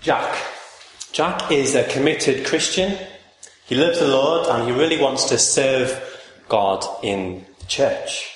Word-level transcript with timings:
Jack. 0.00 0.34
Jack 1.12 1.52
is 1.52 1.74
a 1.74 1.84
committed 1.84 2.46
Christian. 2.46 2.96
He 3.66 3.74
loves 3.74 3.98
the 3.98 4.08
Lord 4.08 4.46
and 4.46 4.66
he 4.66 4.72
really 4.72 4.98
wants 4.98 5.24
to 5.24 5.36
serve 5.36 6.18
God 6.48 6.82
in 7.02 7.44
the 7.58 7.66
church. 7.66 8.32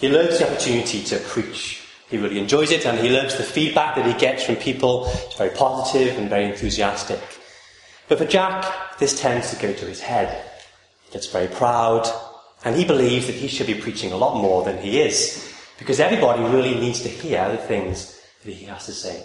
He 0.00 0.08
loves 0.08 0.38
the 0.38 0.50
opportunity 0.50 1.04
to 1.04 1.18
preach. 1.18 1.86
He 2.08 2.16
really 2.16 2.38
enjoys 2.38 2.70
it 2.70 2.86
and 2.86 2.98
he 2.98 3.10
loves 3.10 3.36
the 3.36 3.42
feedback 3.42 3.96
that 3.96 4.06
he 4.06 4.14
gets 4.14 4.42
from 4.42 4.56
people. 4.56 5.08
It's 5.08 5.36
very 5.36 5.50
positive 5.50 6.16
and 6.16 6.30
very 6.30 6.46
enthusiastic. 6.46 7.20
But 8.08 8.16
for 8.16 8.24
Jack, 8.24 8.98
this 8.98 9.20
tends 9.20 9.50
to 9.50 9.60
go 9.60 9.74
to 9.74 9.84
his 9.84 10.00
head. 10.00 10.42
He 11.04 11.12
gets 11.12 11.26
very 11.26 11.48
proud 11.48 12.08
and 12.64 12.74
he 12.74 12.86
believes 12.86 13.26
that 13.26 13.36
he 13.36 13.46
should 13.46 13.66
be 13.66 13.74
preaching 13.74 14.10
a 14.10 14.16
lot 14.16 14.40
more 14.40 14.64
than 14.64 14.78
he 14.78 15.02
is 15.02 15.54
because 15.78 16.00
everybody 16.00 16.42
really 16.44 16.80
needs 16.80 17.02
to 17.02 17.10
hear 17.10 17.46
the 17.50 17.58
things 17.58 18.18
that 18.42 18.52
he 18.52 18.64
has 18.64 18.86
to 18.86 18.92
say. 18.92 19.22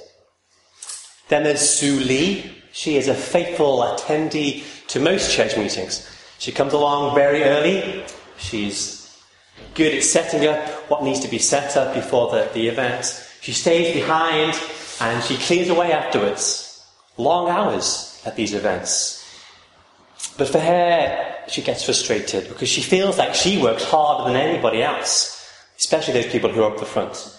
Then 1.28 1.44
there's 1.44 1.68
Sue 1.68 2.00
Lee. 2.00 2.52
She 2.72 2.98
is 2.98 3.08
a 3.08 3.16
faithful 3.16 3.80
attendee 3.80 4.64
to 4.88 5.00
most 5.00 5.32
church 5.32 5.58
meetings. 5.58 6.08
She 6.38 6.52
comes 6.52 6.74
along 6.74 7.16
very 7.16 7.44
early. 7.44 8.04
She's 8.38 9.18
good 9.74 9.96
at 9.96 10.04
setting 10.04 10.48
up 10.48 10.58
what 10.90 11.04
needs 11.04 11.22
to 11.22 11.28
be 11.28 11.40
set 11.40 11.78
up 11.78 11.94
before 11.94 12.32
the, 12.32 12.50
the 12.54 12.68
event. 12.68 13.06
She 13.42 13.54
stays 13.54 13.94
behind 13.94 14.60
and 15.02 15.24
she 15.24 15.38
clears 15.38 15.70
away 15.70 15.92
afterwards. 15.92 16.86
Long 17.18 17.50
hours 17.50 18.22
at 18.26 18.36
these 18.36 18.54
events. 18.54 19.22
But 20.38 20.50
for 20.50 20.60
her, 20.60 21.36
she 21.48 21.62
gets 21.62 21.86
frustrated 21.86 22.50
because 22.50 22.70
she 22.70 22.82
feels 22.82 23.18
like 23.18 23.34
she 23.34 23.62
works 23.62 23.86
harder 23.86 24.30
than 24.30 24.40
anybody 24.40 24.84
else, 24.84 25.50
especially 25.78 26.14
those 26.14 26.32
people 26.32 26.52
who 26.52 26.64
are 26.64 26.72
up 26.72 26.80
the 26.80 26.86
front. 26.86 27.32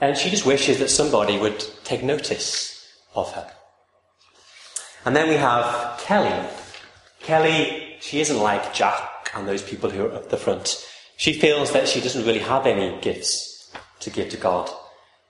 And 0.00 0.16
she 0.16 0.30
just 0.30 0.46
wishes 0.46 0.78
that 0.78 0.90
somebody 0.90 1.38
would 1.38 1.64
take 1.84 2.02
notice 2.02 2.75
of 3.16 3.32
her. 3.32 3.50
And 5.04 5.14
then 5.14 5.28
we 5.28 5.36
have 5.36 5.98
Kelly. 6.00 6.48
Kelly, 7.20 7.96
she 8.00 8.20
isn't 8.20 8.38
like 8.38 8.74
Jack 8.74 9.30
and 9.34 9.46
those 9.46 9.62
people 9.62 9.90
who 9.90 10.06
are 10.06 10.12
at 10.12 10.30
the 10.30 10.36
front. 10.36 10.84
She 11.16 11.32
feels 11.32 11.72
that 11.72 11.88
she 11.88 12.00
doesn't 12.00 12.26
really 12.26 12.40
have 12.40 12.66
any 12.66 13.00
gifts 13.00 13.72
to 14.00 14.10
give 14.10 14.28
to 14.30 14.36
God. 14.36 14.70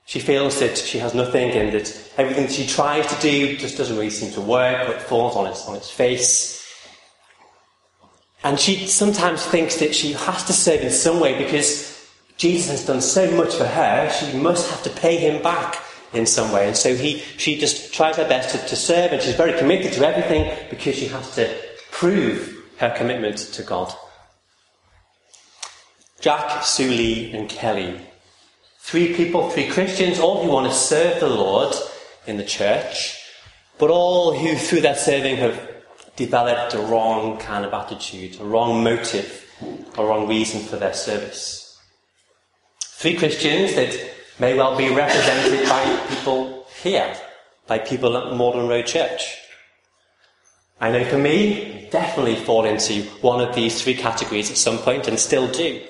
She 0.07 0.21
feels 0.21 0.61
that 0.61 0.79
she 0.79 0.99
has 0.99 1.15
nothing 1.15 1.51
and 1.51 1.73
that 1.73 2.13
everything 2.17 2.49
she 2.49 2.67
tries 2.67 3.07
to 3.07 3.21
do 3.21 3.57
just 3.57 3.77
doesn't 3.77 3.97
really 3.97 4.11
seem 4.11 4.33
to 4.33 4.41
work 4.41 4.89
or 4.89 4.93
it 4.93 5.03
falls 5.03 5.37
on 5.37 5.47
its, 5.47 5.67
on 5.67 5.77
its 5.77 5.91
face. 5.91 6.65
And 8.45 8.59
she 8.59 8.87
sometimes 8.87 9.45
thinks 9.45 9.77
that 9.77 9.95
she 9.95 10.13
has 10.13 10.45
to 10.45 10.53
serve 10.53 10.81
in 10.81 10.91
some 10.91 11.19
way 11.19 11.37
because 11.37 12.09
Jesus 12.37 12.71
has 12.71 12.87
done 12.87 13.01
so 13.01 13.31
much 13.37 13.55
for 13.55 13.67
her, 13.67 14.11
she 14.11 14.37
must 14.37 14.71
have 14.71 14.83
to 14.85 14.91
pay 14.91 15.17
him 15.17 15.43
back 15.43 15.83
in 16.17 16.27
some 16.27 16.53
way. 16.53 16.67
And 16.67 16.77
so 16.77 16.95
he, 16.95 17.19
she 17.37 17.59
just 17.59 17.93
tries 17.93 18.17
her 18.17 18.29
best 18.29 18.55
to, 18.55 18.69
to 18.69 18.77
serve, 18.77 19.13
and 19.13 19.23
she's 19.23 19.35
very 19.35 19.59
committed 19.59 19.93
to 19.93 20.07
everything 20.07 20.53
because 20.71 20.97
she 20.97 21.07
has 21.09 21.35
to 21.37 21.55
prove 21.91 22.55
her 22.79 22.91
commitment 22.97 23.39
to 23.39 23.63
God. 23.63 23.93
Jack, 26.21 26.65
Sue 26.65 26.89
Lee, 26.89 27.33
and 27.33 27.49
Kelly. 27.49 28.01
Three 28.81 29.15
people, 29.15 29.51
three 29.51 29.69
Christians, 29.69 30.19
all 30.19 30.43
who 30.43 30.51
want 30.51 30.71
to 30.71 30.77
serve 30.77 31.21
the 31.21 31.29
Lord 31.29 31.75
in 32.27 32.37
the 32.37 32.45
church, 32.45 33.19
but 33.79 33.91
all 33.91 34.37
who, 34.37 34.57
through 34.57 34.81
their 34.81 34.97
serving, 34.97 35.37
have 35.37 35.61
developed 36.17 36.75
a 36.75 36.79
wrong 36.79 37.39
kind 37.39 37.65
of 37.65 37.75
attitude, 37.75 38.41
a 38.41 38.45
wrong 38.45 38.83
motive, 38.83 39.45
a 39.99 40.05
wrong 40.05 40.27
reason 40.29 40.61
for 40.61 40.77
their 40.77 40.95
service. 40.95 41.79
Three 42.81 43.17
Christians 43.17 43.75
that 43.75 44.16
may 44.39 44.55
well 44.55 44.77
be 44.77 44.95
represented 44.95 45.69
by 45.69 46.07
people 46.09 46.67
here, 46.83 47.17
by 47.67 47.79
people 47.79 48.17
at 48.17 48.31
Magdalen 48.37 48.69
Road 48.69 48.87
Church. 48.87 49.39
I 50.81 50.91
know 50.91 51.05
for 51.05 51.19
me, 51.19 51.89
definitely 51.91 52.37
fall 52.37 52.67
into 52.67 53.03
one 53.23 53.41
of 53.41 53.55
these 53.55 53.83
three 53.83 53.95
categories 53.95 54.51
at 54.51 54.59
some 54.59 54.79
point 54.79 55.09
and 55.09 55.19
still 55.19 55.51
do. 55.51 55.83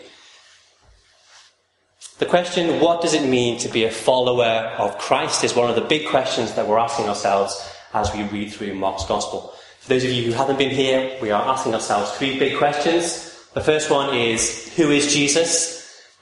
The 2.19 2.27
question, 2.27 2.81
what 2.81 3.03
does 3.03 3.12
it 3.12 3.29
mean 3.29 3.59
to 3.59 3.69
be 3.69 3.85
a 3.85 3.91
follower 3.91 4.73
of 4.79 4.97
Christ, 4.97 5.45
is 5.45 5.55
one 5.55 5.69
of 5.69 5.75
the 5.75 5.83
big 5.83 6.09
questions 6.09 6.55
that 6.55 6.67
we're 6.67 6.79
asking 6.79 7.09
ourselves 7.09 7.71
as 7.93 8.15
we 8.15 8.23
read 8.25 8.53
through 8.53 8.75
Mark's 8.75 9.05
Gospel. 9.05 9.53
For 9.81 9.89
those 9.89 10.05
of 10.05 10.11
you 10.11 10.25
who 10.25 10.33
haven't 10.33 10.59
been 10.59 10.71
here, 10.71 11.19
we 11.21 11.31
are 11.31 11.43
asking 11.43 11.75
ourselves 11.75 12.12
three 12.12 12.39
big 12.39 12.56
questions. 12.56 13.47
The 13.55 13.61
first 13.61 13.91
one 13.91 14.15
is, 14.15 14.73
who 14.77 14.91
is 14.91 15.12
Jesus? 15.12 15.75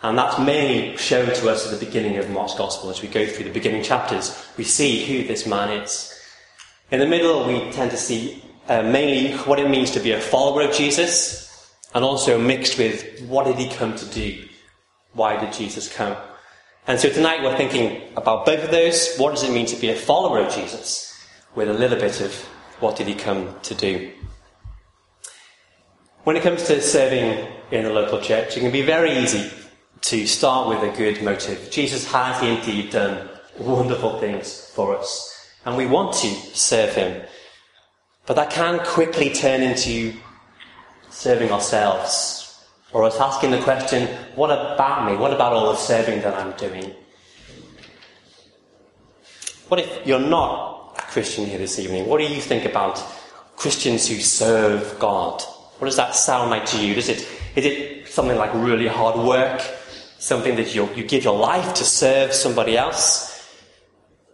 And 0.05 0.19
that's 0.19 0.39
mainly 0.39 0.99
shown 0.99 1.25
to 1.25 1.49
us 1.49 1.65
at 1.65 1.81
the 1.81 1.83
beginning 1.83 2.19
of 2.19 2.29
Mark's 2.29 2.55
Gospel. 2.55 2.91
As 2.91 3.01
we 3.01 3.09
go 3.09 3.27
through 3.27 3.47
the 3.47 3.51
beginning 3.51 3.83
chapters, 3.83 4.39
we 4.59 4.63
see 4.63 5.03
who 5.07 5.27
this 5.27 5.47
man 5.47 5.81
is. 5.81 6.15
In 6.91 7.01
the 7.01 7.07
middle, 7.07 7.47
we 7.47 7.73
tend 7.73 7.91
to 7.91 7.97
see 7.97 8.45
uh, 8.69 8.83
mainly 8.83 9.35
what 9.45 9.59
it 9.59 9.71
means 9.71 9.93
to 9.93 10.01
be 10.01 10.13
a 10.13 10.21
follower 10.21 10.61
of 10.61 10.75
Jesus, 10.75 11.73
and 11.95 12.05
also 12.05 12.39
mixed 12.39 12.77
with 12.77 13.23
what 13.23 13.47
did 13.47 13.57
he 13.57 13.67
come 13.67 13.97
to 13.97 14.05
do? 14.05 14.47
Why 15.15 15.41
did 15.41 15.55
Jesus 15.55 15.91
come? 15.91 16.19
And 16.87 17.01
so 17.01 17.09
tonight 17.09 17.43
we're 17.43 17.57
thinking 17.57 18.03
about 18.15 18.45
both 18.45 18.63
of 18.63 18.71
those. 18.71 19.17
What 19.17 19.31
does 19.31 19.43
it 19.43 19.55
mean 19.55 19.65
to 19.67 19.77
be 19.77 19.89
a 19.89 19.97
follower 19.97 20.41
of 20.41 20.53
Jesus? 20.53 21.19
With 21.55 21.71
a 21.71 21.73
little 21.73 21.99
bit 21.99 22.21
of 22.21 22.35
what 22.79 22.97
did 22.97 23.07
he 23.07 23.15
come 23.15 23.59
to 23.63 23.75
do? 23.75 24.13
When 26.25 26.37
it 26.37 26.43
comes 26.43 26.65
to 26.65 26.83
serving 26.83 27.49
in 27.71 27.85
the 27.85 27.91
local 27.91 28.21
church, 28.21 28.59
it 28.59 28.61
can 28.61 28.71
be 28.71 28.83
very 28.83 29.11
easy 29.11 29.51
to 30.05 30.27
start 30.27 30.69
with 30.69 30.83
a 30.83 30.95
good 30.99 31.23
motive. 31.23 31.71
Jesus 31.71 32.05
has 32.13 32.43
indeed 32.43 32.91
done 32.91 33.27
wonderful 33.59 34.19
things 34.21 34.71
for 34.75 34.99
us, 34.99 35.51
and 35.65 35.79
we 35.79 35.87
want 35.87 36.13
to 36.13 36.29
serve 36.55 36.95
him. 36.95 37.23
But 38.27 38.35
that 38.35 38.51
can 38.51 38.81
quickly 38.81 39.31
turn 39.31 39.63
into 39.63 40.13
serving 41.09 41.51
ourselves, 41.51 42.67
or 42.93 43.05
us 43.05 43.19
asking 43.19 43.53
the 43.53 43.63
question, 43.63 44.09
what 44.35 44.51
about 44.51 45.11
me? 45.11 45.17
What 45.17 45.33
about 45.33 45.55
all 45.55 45.73
the 45.73 45.79
serving 45.79 46.21
that 46.21 46.35
I'm 46.35 46.53
doing? 46.59 46.95
What 49.69 49.81
if 49.81 50.07
you're 50.07 50.21
not 50.21 50.97
a 50.99 51.03
Christian 51.03 51.47
here 51.47 51.59
this 51.59 51.79
evening? 51.79 52.07
What 52.07 52.19
do 52.19 52.25
you 52.25 52.43
think 52.43 52.67
about 52.67 53.03
Christians 53.57 54.07
who 54.07 54.17
serve 54.17 54.99
God? 54.99 55.41
What 55.79 55.87
does 55.87 55.97
that 55.97 56.15
sound 56.15 56.51
like 56.51 56.67
to 56.67 56.87
you? 56.87 56.93
Is 56.93 57.09
it, 57.09 57.27
is 57.57 57.65
it 57.65 58.07
something 58.07 58.37
like 58.37 58.53
really 58.53 58.87
hard 58.87 59.19
work? 59.19 59.63
Something 60.25 60.57
that 60.57 60.75
you, 60.75 60.89
you 60.95 61.05
give 61.05 61.23
your 61.23 61.37
life 61.37 61.75
to 61.75 61.85
serve 61.85 62.33
somebody 62.33 62.79
else. 62.79 63.31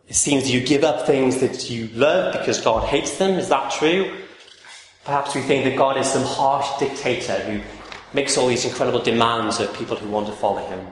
It 0.07 0.15
seems 0.15 0.49
you 0.49 0.61
give 0.61 0.85
up 0.85 1.05
things 1.05 1.41
that 1.41 1.69
you 1.69 1.89
love 1.95 2.33
because 2.39 2.61
God 2.61 2.87
hates 2.87 3.19
them. 3.19 3.33
Is 3.33 3.49
that 3.49 3.73
true? 3.73 4.17
Perhaps 5.05 5.35
we 5.35 5.41
think 5.41 5.65
that 5.65 5.77
God 5.77 5.97
is 5.97 6.07
some 6.07 6.23
harsh 6.23 6.69
dictator 6.79 7.35
who 7.41 7.61
makes 8.13 8.39
all 8.39 8.47
these 8.47 8.65
incredible 8.65 9.01
demands 9.01 9.59
of 9.59 9.75
people 9.75 9.97
who 9.97 10.09
want 10.09 10.29
to 10.29 10.33
follow 10.33 10.65
him. 10.65 10.87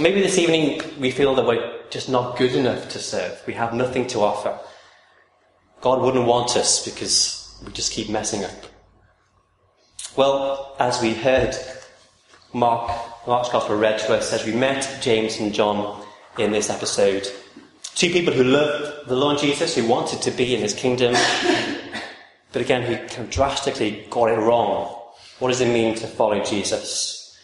Maybe 0.00 0.20
this 0.20 0.38
evening 0.38 0.82
we 0.98 1.12
feel 1.12 1.36
that 1.36 1.46
we're 1.46 1.80
just 1.90 2.08
not 2.08 2.36
good 2.36 2.56
enough 2.56 2.88
to 2.88 2.98
serve. 2.98 3.40
We 3.46 3.52
have 3.54 3.72
nothing 3.72 4.08
to 4.08 4.20
offer. 4.20 4.58
God 5.80 6.00
wouldn't 6.00 6.26
want 6.26 6.56
us 6.56 6.84
because 6.84 7.56
we 7.64 7.70
just 7.72 7.92
keep 7.92 8.08
messing 8.08 8.44
up. 8.44 8.66
Well, 10.16 10.74
as 10.80 11.00
we 11.00 11.14
heard, 11.14 11.54
Mark 12.52 12.90
Mark's 13.26 13.48
Gospel 13.48 13.76
read 13.76 13.98
to 14.00 14.14
us 14.14 14.32
as 14.32 14.44
we 14.44 14.52
met 14.52 14.98
James 15.00 15.38
and 15.38 15.54
John 15.54 16.04
in 16.38 16.50
this 16.50 16.70
episode. 16.70 17.26
Two 17.94 18.10
people 18.10 18.34
who 18.34 18.44
loved 18.44 19.08
the 19.08 19.14
Lord 19.14 19.38
Jesus, 19.38 19.76
who 19.76 19.86
wanted 19.86 20.20
to 20.22 20.30
be 20.32 20.54
in 20.54 20.60
his 20.60 20.74
kingdom, 20.74 21.14
but 22.52 22.60
again, 22.60 22.82
who 22.82 22.96
kind 22.96 23.20
of 23.20 23.30
drastically 23.30 24.06
got 24.10 24.26
it 24.26 24.38
wrong. 24.38 24.92
What 25.38 25.48
does 25.48 25.60
it 25.60 25.72
mean 25.72 25.94
to 25.96 26.06
follow 26.06 26.42
Jesus? 26.42 27.38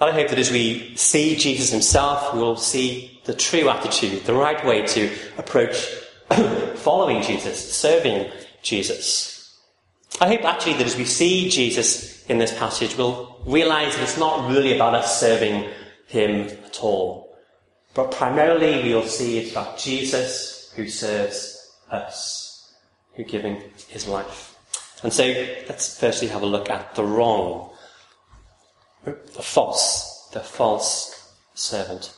I 0.00 0.12
hope 0.12 0.28
that 0.28 0.38
as 0.38 0.50
we 0.50 0.94
see 0.96 1.36
Jesus 1.36 1.70
himself, 1.70 2.32
we 2.32 2.40
will 2.40 2.56
see 2.56 3.20
the 3.24 3.34
true 3.34 3.68
attitude, 3.68 4.24
the 4.24 4.34
right 4.34 4.64
way 4.64 4.86
to 4.86 5.10
approach 5.36 5.76
following 6.76 7.22
Jesus, 7.22 7.74
serving 7.74 8.30
Jesus. 8.62 9.58
I 10.20 10.28
hope 10.28 10.44
actually 10.44 10.74
that 10.74 10.86
as 10.86 10.96
we 10.96 11.04
see 11.04 11.48
Jesus 11.48 12.13
in 12.28 12.38
this 12.38 12.56
passage, 12.56 12.96
we'll 12.96 13.36
realize 13.46 13.94
that 13.94 14.02
it's 14.02 14.18
not 14.18 14.50
really 14.50 14.74
about 14.74 14.94
us 14.94 15.20
serving 15.20 15.68
him 16.06 16.48
at 16.64 16.80
all. 16.82 17.36
But 17.94 18.10
primarily 18.10 18.82
we'll 18.82 19.06
see 19.06 19.38
it's 19.38 19.52
about 19.52 19.78
Jesus 19.78 20.72
who 20.74 20.88
serves 20.88 21.72
us, 21.90 22.72
who 23.14 23.24
giving 23.24 23.62
his 23.88 24.08
life. 24.08 24.56
And 25.02 25.12
so 25.12 25.24
let's 25.68 25.98
firstly 25.98 26.28
have 26.28 26.42
a 26.42 26.46
look 26.46 26.70
at 26.70 26.94
the 26.94 27.04
wrong, 27.04 27.70
the 29.04 29.12
false, 29.42 30.28
the 30.32 30.40
false 30.40 31.32
servant. 31.54 32.14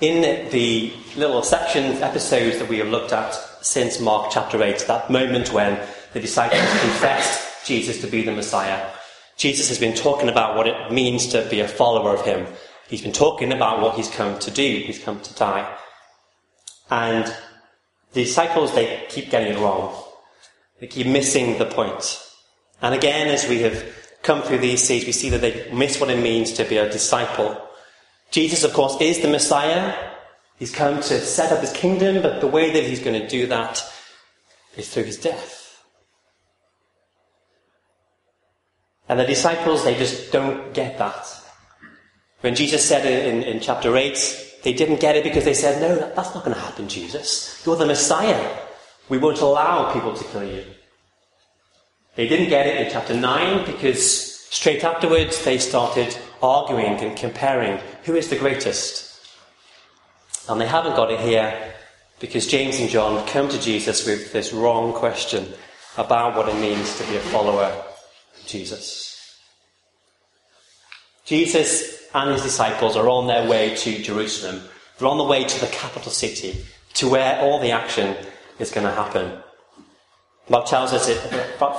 In 0.00 0.22
the 0.50 0.92
little 1.16 1.42
sections, 1.42 2.00
episodes 2.00 2.58
that 2.58 2.68
we 2.68 2.78
have 2.78 2.88
looked 2.88 3.12
at 3.12 3.34
since 3.60 4.00
Mark 4.00 4.30
chapter 4.32 4.62
8, 4.62 4.86
that 4.88 5.10
moment 5.10 5.52
when 5.52 5.78
the 6.14 6.20
disciples 6.20 6.80
confessed 6.80 7.49
Jesus 7.64 8.00
to 8.00 8.06
be 8.06 8.22
the 8.22 8.32
Messiah. 8.32 8.90
Jesus 9.36 9.68
has 9.68 9.78
been 9.78 9.94
talking 9.94 10.28
about 10.28 10.56
what 10.56 10.66
it 10.66 10.92
means 10.92 11.28
to 11.28 11.48
be 11.48 11.60
a 11.60 11.68
follower 11.68 12.14
of 12.14 12.24
him. 12.24 12.46
He's 12.88 13.02
been 13.02 13.12
talking 13.12 13.52
about 13.52 13.80
what 13.80 13.94
he's 13.94 14.10
come 14.10 14.38
to 14.40 14.50
do. 14.50 14.82
He's 14.84 14.98
come 14.98 15.20
to 15.20 15.34
die. 15.34 15.76
And 16.90 17.24
the 18.12 18.24
disciples, 18.24 18.74
they 18.74 19.06
keep 19.08 19.30
getting 19.30 19.54
it 19.54 19.60
wrong. 19.60 19.94
They 20.80 20.88
keep 20.88 21.06
missing 21.06 21.58
the 21.58 21.66
point. 21.66 22.20
And 22.82 22.94
again, 22.94 23.28
as 23.28 23.48
we 23.48 23.60
have 23.62 23.84
come 24.22 24.42
through 24.42 24.58
these 24.58 24.82
seeds, 24.82 25.06
we 25.06 25.12
see 25.12 25.30
that 25.30 25.40
they 25.40 25.70
miss 25.72 26.00
what 26.00 26.10
it 26.10 26.22
means 26.22 26.52
to 26.54 26.64
be 26.64 26.78
a 26.78 26.90
disciple. 26.90 27.60
Jesus, 28.30 28.64
of 28.64 28.72
course, 28.72 29.00
is 29.00 29.20
the 29.20 29.28
Messiah. 29.28 29.94
He's 30.58 30.74
come 30.74 30.96
to 30.96 31.20
set 31.20 31.52
up 31.52 31.60
his 31.60 31.72
kingdom, 31.72 32.22
but 32.22 32.40
the 32.40 32.46
way 32.46 32.72
that 32.72 32.84
he's 32.84 33.00
going 33.00 33.20
to 33.20 33.28
do 33.28 33.46
that 33.46 33.82
is 34.76 34.88
through 34.88 35.04
his 35.04 35.18
death. 35.18 35.59
And 39.10 39.18
the 39.18 39.26
disciples, 39.26 39.82
they 39.82 39.96
just 39.96 40.30
don't 40.30 40.72
get 40.72 40.96
that. 40.98 41.26
When 42.42 42.54
Jesus 42.54 42.84
said 42.84 43.04
in, 43.04 43.42
in 43.42 43.58
chapter 43.58 43.96
8, 43.96 44.60
they 44.62 44.72
didn't 44.72 45.00
get 45.00 45.16
it 45.16 45.24
because 45.24 45.44
they 45.44 45.52
said, 45.52 45.82
No, 45.82 45.96
that's 46.14 46.32
not 46.32 46.44
going 46.44 46.54
to 46.54 46.62
happen, 46.62 46.88
Jesus. 46.88 47.60
You're 47.66 47.74
the 47.74 47.86
Messiah. 47.86 48.56
We 49.08 49.18
won't 49.18 49.40
allow 49.40 49.92
people 49.92 50.14
to 50.14 50.24
kill 50.26 50.44
you. 50.44 50.64
They 52.14 52.28
didn't 52.28 52.50
get 52.50 52.68
it 52.68 52.86
in 52.86 52.92
chapter 52.92 53.12
9 53.12 53.66
because 53.66 54.38
straight 54.48 54.84
afterwards 54.84 55.44
they 55.44 55.58
started 55.58 56.16
arguing 56.40 57.00
and 57.00 57.16
comparing 57.16 57.80
who 58.04 58.14
is 58.14 58.28
the 58.28 58.38
greatest. 58.38 59.26
And 60.48 60.60
they 60.60 60.68
haven't 60.68 60.94
got 60.94 61.10
it 61.10 61.18
here 61.18 61.74
because 62.20 62.46
James 62.46 62.78
and 62.78 62.88
John 62.88 63.26
come 63.26 63.48
to 63.48 63.60
Jesus 63.60 64.06
with 64.06 64.32
this 64.32 64.52
wrong 64.52 64.92
question 64.92 65.48
about 65.98 66.36
what 66.36 66.48
it 66.48 66.60
means 66.60 66.96
to 66.98 67.04
be 67.08 67.16
a 67.16 67.20
follower 67.20 67.89
Jesus. 68.46 69.38
Jesus 71.24 72.08
and 72.14 72.32
his 72.32 72.42
disciples 72.42 72.96
are 72.96 73.08
on 73.08 73.26
their 73.26 73.48
way 73.48 73.74
to 73.76 74.02
Jerusalem. 74.02 74.62
They're 74.98 75.08
on 75.08 75.18
the 75.18 75.24
way 75.24 75.44
to 75.44 75.60
the 75.60 75.68
capital 75.68 76.10
city, 76.10 76.64
to 76.94 77.08
where 77.08 77.40
all 77.40 77.60
the 77.60 77.70
action 77.70 78.16
is 78.58 78.70
going 78.70 78.86
to 78.86 78.92
happen. 78.92 79.38
Mark 80.48 80.66
tells 80.66 80.92
us 80.92 81.06
the 81.06 81.14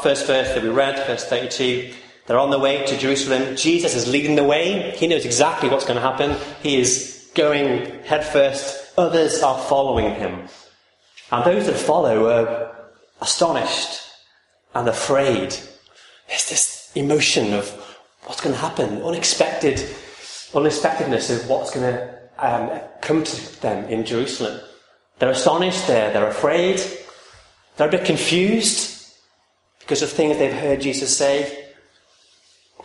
first 0.01 0.25
verse 0.25 0.47
that 0.47 0.63
we 0.63 0.69
read, 0.69 0.95
verse 1.05 1.25
32, 1.25 1.93
they're 2.25 2.39
on 2.39 2.51
the 2.51 2.59
way 2.59 2.85
to 2.85 2.97
Jerusalem. 2.97 3.57
Jesus 3.57 3.95
is 3.95 4.07
leading 4.07 4.35
the 4.35 4.43
way. 4.43 4.91
He 4.95 5.07
knows 5.07 5.25
exactly 5.25 5.67
what's 5.67 5.85
going 5.85 5.99
to 5.99 6.01
happen. 6.01 6.37
He 6.63 6.79
is 6.79 7.29
going 7.35 8.03
headfirst. 8.03 8.97
Others 8.97 9.43
are 9.43 9.59
following 9.59 10.15
him. 10.15 10.47
And 11.31 11.45
those 11.45 11.65
that 11.65 11.75
follow 11.75 12.29
are 12.29 12.75
astonished 13.19 14.01
and 14.73 14.87
afraid. 14.87 15.57
There's 16.31 16.49
this 16.49 16.91
emotion 16.95 17.53
of 17.53 17.69
what's 18.23 18.39
going 18.39 18.55
to 18.55 18.61
happen, 18.61 19.01
unexpected, 19.01 19.85
unexpectedness 20.55 21.29
of 21.29 21.49
what's 21.49 21.75
going 21.75 21.93
to 21.93 22.19
um, 22.39 22.79
come 23.01 23.25
to 23.25 23.61
them 23.61 23.83
in 23.89 24.05
Jerusalem. 24.05 24.61
They're 25.19 25.31
astonished, 25.31 25.87
they're, 25.87 26.13
they're 26.13 26.29
afraid, 26.29 26.81
they're 27.75 27.89
a 27.89 27.91
bit 27.91 28.05
confused 28.05 29.13
because 29.81 30.01
of 30.01 30.09
things 30.09 30.37
they've 30.37 30.53
heard 30.53 30.79
Jesus 30.79 31.17
say. 31.17 31.67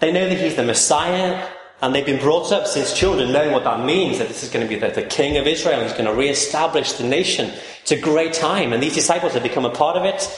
They 0.00 0.10
know 0.10 0.28
that 0.28 0.40
he's 0.40 0.56
the 0.56 0.64
Messiah, 0.64 1.48
and 1.80 1.94
they've 1.94 2.04
been 2.04 2.20
brought 2.20 2.50
up 2.50 2.66
since 2.66 2.98
children 2.98 3.30
knowing 3.30 3.52
what 3.52 3.62
that 3.62 3.84
means, 3.86 4.18
that 4.18 4.26
this 4.26 4.42
is 4.42 4.50
going 4.50 4.66
to 4.66 4.68
be 4.68 4.80
the, 4.80 4.88
the 4.88 5.06
king 5.06 5.36
of 5.36 5.46
Israel, 5.46 5.84
he's 5.84 5.92
going 5.92 6.06
to 6.06 6.14
re-establish 6.14 6.94
the 6.94 7.04
nation. 7.04 7.52
It's 7.82 7.92
a 7.92 8.00
great 8.00 8.32
time, 8.32 8.72
and 8.72 8.82
these 8.82 8.96
disciples 8.96 9.34
have 9.34 9.44
become 9.44 9.64
a 9.64 9.70
part 9.70 9.96
of 9.96 10.04
it. 10.04 10.28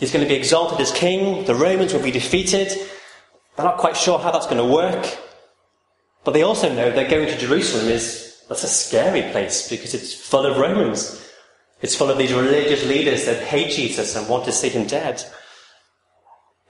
He's 0.00 0.10
going 0.10 0.24
to 0.24 0.28
be 0.28 0.34
exalted 0.34 0.80
as 0.80 0.90
king, 0.90 1.44
the 1.44 1.54
Romans 1.54 1.92
will 1.92 2.02
be 2.02 2.10
defeated, 2.10 2.70
they're 3.56 3.66
not 3.66 3.76
quite 3.76 3.96
sure 3.96 4.18
how 4.18 4.30
that's 4.30 4.46
going 4.46 4.56
to 4.56 4.74
work. 4.74 5.18
But 6.24 6.32
they 6.32 6.42
also 6.42 6.72
know 6.72 6.90
that 6.90 7.10
going 7.10 7.28
to 7.28 7.38
Jerusalem 7.38 7.88
is 7.88 8.42
that's 8.48 8.64
a 8.64 8.68
scary 8.68 9.30
place 9.30 9.68
because 9.68 9.94
it's 9.94 10.14
full 10.14 10.46
of 10.46 10.56
Romans. 10.56 11.24
It's 11.82 11.94
full 11.94 12.10
of 12.10 12.18
these 12.18 12.32
religious 12.32 12.84
leaders 12.86 13.26
that 13.26 13.42
hate 13.42 13.72
Jesus 13.72 14.16
and 14.16 14.28
want 14.28 14.44
to 14.46 14.52
see 14.52 14.70
him 14.70 14.86
dead. 14.86 15.22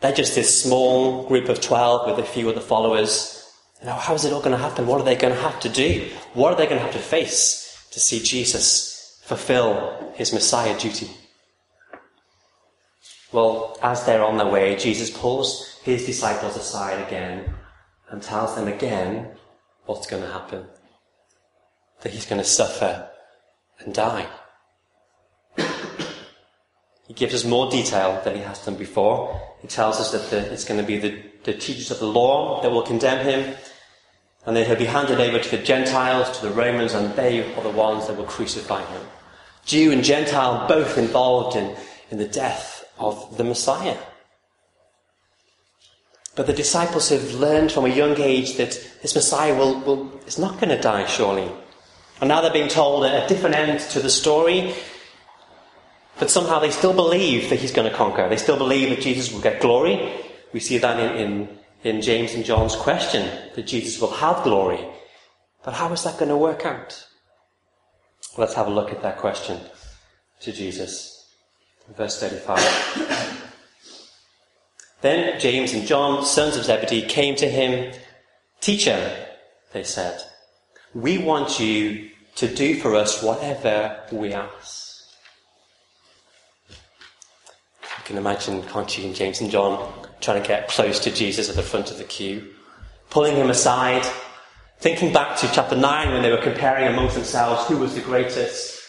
They're 0.01 0.13
just 0.13 0.35
this 0.35 0.63
small 0.63 1.27
group 1.27 1.49
of 1.49 1.61
12 1.61 2.11
with 2.11 2.25
a 2.25 2.29
few 2.29 2.51
other 2.51 2.61
followers. 2.61 3.37
Know, 3.85 3.93
how 3.93 4.15
is 4.15 4.25
it 4.25 4.33
all 4.33 4.41
going 4.41 4.57
to 4.57 4.59
happen? 4.59 4.87
What 4.87 5.01
are 5.01 5.05
they 5.05 5.17
going 5.17 5.35
to 5.35 5.41
have 5.41 5.59
to 5.61 5.69
do? 5.69 6.11
What 6.35 6.53
are 6.53 6.57
they 6.57 6.67
going 6.67 6.79
to 6.79 6.85
have 6.85 6.93
to 6.93 6.99
face 6.99 7.89
to 7.93 8.01
see 8.01 8.21
Jesus 8.21 9.21
fulfill 9.23 10.13
his 10.17 10.33
Messiah 10.33 10.79
duty? 10.79 11.11
Well, 13.33 13.79
as 13.83 14.05
they're 14.05 14.25
on 14.25 14.39
their 14.39 14.49
way, 14.49 14.77
Jesus 14.77 15.11
pulls 15.11 15.79
his 15.85 16.05
disciples 16.05 16.57
aside 16.57 17.07
again 17.07 17.55
and 18.11 18.23
tells 18.23 18.57
them 18.57 18.67
again 18.67 19.29
what's 19.87 20.07
going 20.07 20.23
to 20.23 20.31
happen. 20.31 20.67
That 22.03 22.13
he's 22.13 22.27
going 22.27 22.41
to 22.41 22.49
suffer 22.49 23.09
and 23.79 23.95
die. 23.95 24.27
he 27.07 27.15
gives 27.15 27.35
us 27.35 27.45
more 27.45 27.71
detail 27.71 28.21
than 28.25 28.35
he 28.35 28.43
has 28.43 28.65
done 28.65 28.75
before. 28.75 29.41
He 29.63 29.69
tells 29.69 30.01
us 30.01 30.11
that 30.11 30.31
the, 30.31 30.53
it's 30.53 30.65
going 30.65 30.81
to 30.81 30.87
be 30.87 30.99
the, 30.99 31.23
the 31.45 31.53
teachers 31.53 31.93
of 31.93 32.01
the 32.01 32.07
law 32.07 32.61
that 32.63 32.71
will 32.71 32.83
condemn 32.83 33.25
him, 33.25 33.55
and 34.45 34.57
then 34.57 34.67
he'll 34.67 34.77
be 34.77 34.87
handed 34.87 35.21
over 35.21 35.39
to 35.39 35.57
the 35.57 35.63
Gentiles, 35.63 36.37
to 36.39 36.47
the 36.49 36.53
Romans, 36.53 36.95
and 36.95 37.15
they 37.15 37.55
are 37.55 37.63
the 37.63 37.71
ones 37.71 38.09
that 38.09 38.17
will 38.17 38.25
crucify 38.25 38.85
him. 38.87 39.03
Jew 39.65 39.93
and 39.93 40.03
Gentile 40.03 40.67
both 40.67 40.99
involved 40.99 41.57
in, 41.57 41.77
in 42.11 42.19
the 42.19 42.27
death 42.27 42.80
of 43.01 43.37
the 43.37 43.45
Messiah. 43.45 43.97
But 46.37 46.47
the 46.47 46.53
disciples 46.53 47.09
have 47.09 47.35
learned 47.35 47.73
from 47.73 47.85
a 47.85 47.89
young 47.89 48.19
age 48.21 48.57
that 48.57 48.71
this 49.03 49.15
Messiah 49.15 49.55
will, 49.55 49.81
will, 49.81 50.21
is 50.27 50.39
not 50.39 50.61
going 50.61 50.69
to 50.69 50.81
die, 50.81 51.07
surely. 51.07 51.51
And 52.21 52.29
now 52.29 52.41
they're 52.41 52.53
being 52.53 52.69
told 52.69 53.05
a 53.05 53.27
different 53.27 53.57
end 53.57 53.81
to 53.91 54.01
the 54.01 54.11
story, 54.11 54.75
but 56.19 56.31
somehow 56.31 56.59
they 56.59 56.71
still 56.71 56.93
believe 56.93 57.51
that 57.51 57.59
he's 57.59 57.73
going 57.73 57.91
to 57.91 57.97
conquer. 57.97 58.29
They 58.29 58.37
still 58.37 58.59
believe 58.59 58.91
that 58.91 59.01
Jesus 59.01 59.33
will 59.33 59.41
get 59.41 59.61
glory. 59.61 60.13
We 60.53 60.61
see 60.61 60.79
that 60.79 61.01
in, 61.01 61.17
in, 61.17 61.59
in 61.83 62.03
James 62.03 62.35
and 62.35 62.45
John's 62.45 62.77
question, 62.77 63.27
that 63.55 63.67
Jesus 63.67 64.01
will 64.01 64.13
have 64.13 64.45
glory. 64.45 64.87
But 65.65 65.75
how 65.75 65.93
is 65.93 66.05
that 66.05 66.19
going 66.19 66.29
to 66.29 66.37
work 66.37 66.65
out? 66.67 67.07
Let's 68.37 68.55
have 68.55 68.67
a 68.67 68.71
look 68.71 68.93
at 68.93 69.03
that 69.03 69.19
question 69.19 69.59
to 70.41 70.53
Jesus. 70.53 71.20
Verse 71.97 72.21
35. 72.21 73.59
then 75.01 75.41
James 75.41 75.73
and 75.73 75.87
John, 75.87 76.25
sons 76.25 76.57
of 76.57 76.65
Zebedee, 76.65 77.03
came 77.03 77.37
to 77.37 77.49
him. 77.49 77.93
Teacher, 78.61 79.27
they 79.73 79.83
said, 79.83 80.21
we 80.95 81.19
want 81.19 81.59
you 81.61 82.11
to 82.37 82.53
do 82.55 82.77
for 82.77 82.95
us 82.95 83.23
whatever 83.23 84.01
we 84.13 84.33
ask. 84.33 85.05
You 86.69 88.05
can 88.05 88.19
imagine, 88.19 88.63
can't 88.65 88.99
you, 88.99 89.13
James 89.13 89.41
and 89.41 89.51
John 89.51 89.93
trying 90.21 90.43
to 90.43 90.47
get 90.47 90.69
close 90.69 91.01
to 91.01 91.11
Jesus 91.11 91.49
at 91.49 91.57
the 91.57 91.63
front 91.63 91.91
of 91.91 91.99
the 91.99 92.05
queue, 92.05 92.53
pulling 93.09 93.37
him 93.37 93.51
aside, 93.51 94.07
thinking 94.79 95.13
back 95.13 95.37
to 95.39 95.51
chapter 95.53 95.77
9 95.77 96.13
when 96.13 96.23
they 96.23 96.31
were 96.31 96.43
comparing 96.43 96.89
amongst 96.89 97.15
themselves 97.15 97.67
who 97.69 97.77
was 97.79 97.95
the 97.95 98.01
greatest. 98.01 98.80